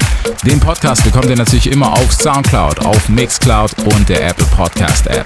Den 0.46 0.60
Podcast 0.60 1.04
bekommt 1.04 1.26
ihr 1.26 1.38
natürlich 1.38 1.72
immer 1.72 1.91
auf 1.91 2.14
Soundcloud, 2.14 2.86
auf 2.86 3.10
Mixcloud 3.10 3.72
und 3.86 4.08
der 4.08 4.28
Apple 4.28 4.46
Podcast 4.56 5.08
App. 5.08 5.26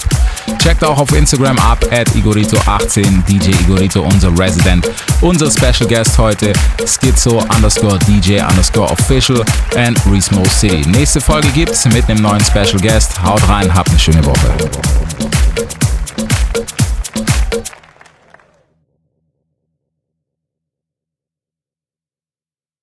Checkt 0.59 0.81
auch 0.83 0.97
auf 0.97 1.13
Instagram 1.13 1.59
ab 1.59 1.85
at 1.91 2.07
Igorito18, 2.11 3.25
DJ 3.25 3.49
Igorito, 3.63 4.01
unser 4.01 4.29
Resident. 4.39 4.89
Unser 5.19 5.51
Special 5.51 5.89
Guest 5.89 6.17
heute, 6.17 6.53
Schizo 6.85 7.43
underscore 7.55 7.99
DJ 8.07 8.41
underscore 8.41 8.89
official 8.91 9.43
and 9.75 9.99
Reese 10.09 10.33
Mo 10.33 10.45
City. 10.45 10.87
Nächste 10.89 11.19
Folge 11.33 11.49
gibt's 11.49 11.83
mit 11.85 12.07
einem 12.07 12.21
neuen 12.21 12.41
Special 12.41 12.79
Guest. 12.79 13.19
Haut 13.23 13.49
rein, 13.49 13.73
habt 13.73 13.89
eine 13.89 13.97
schöne 13.97 14.23
Woche. 14.23 14.53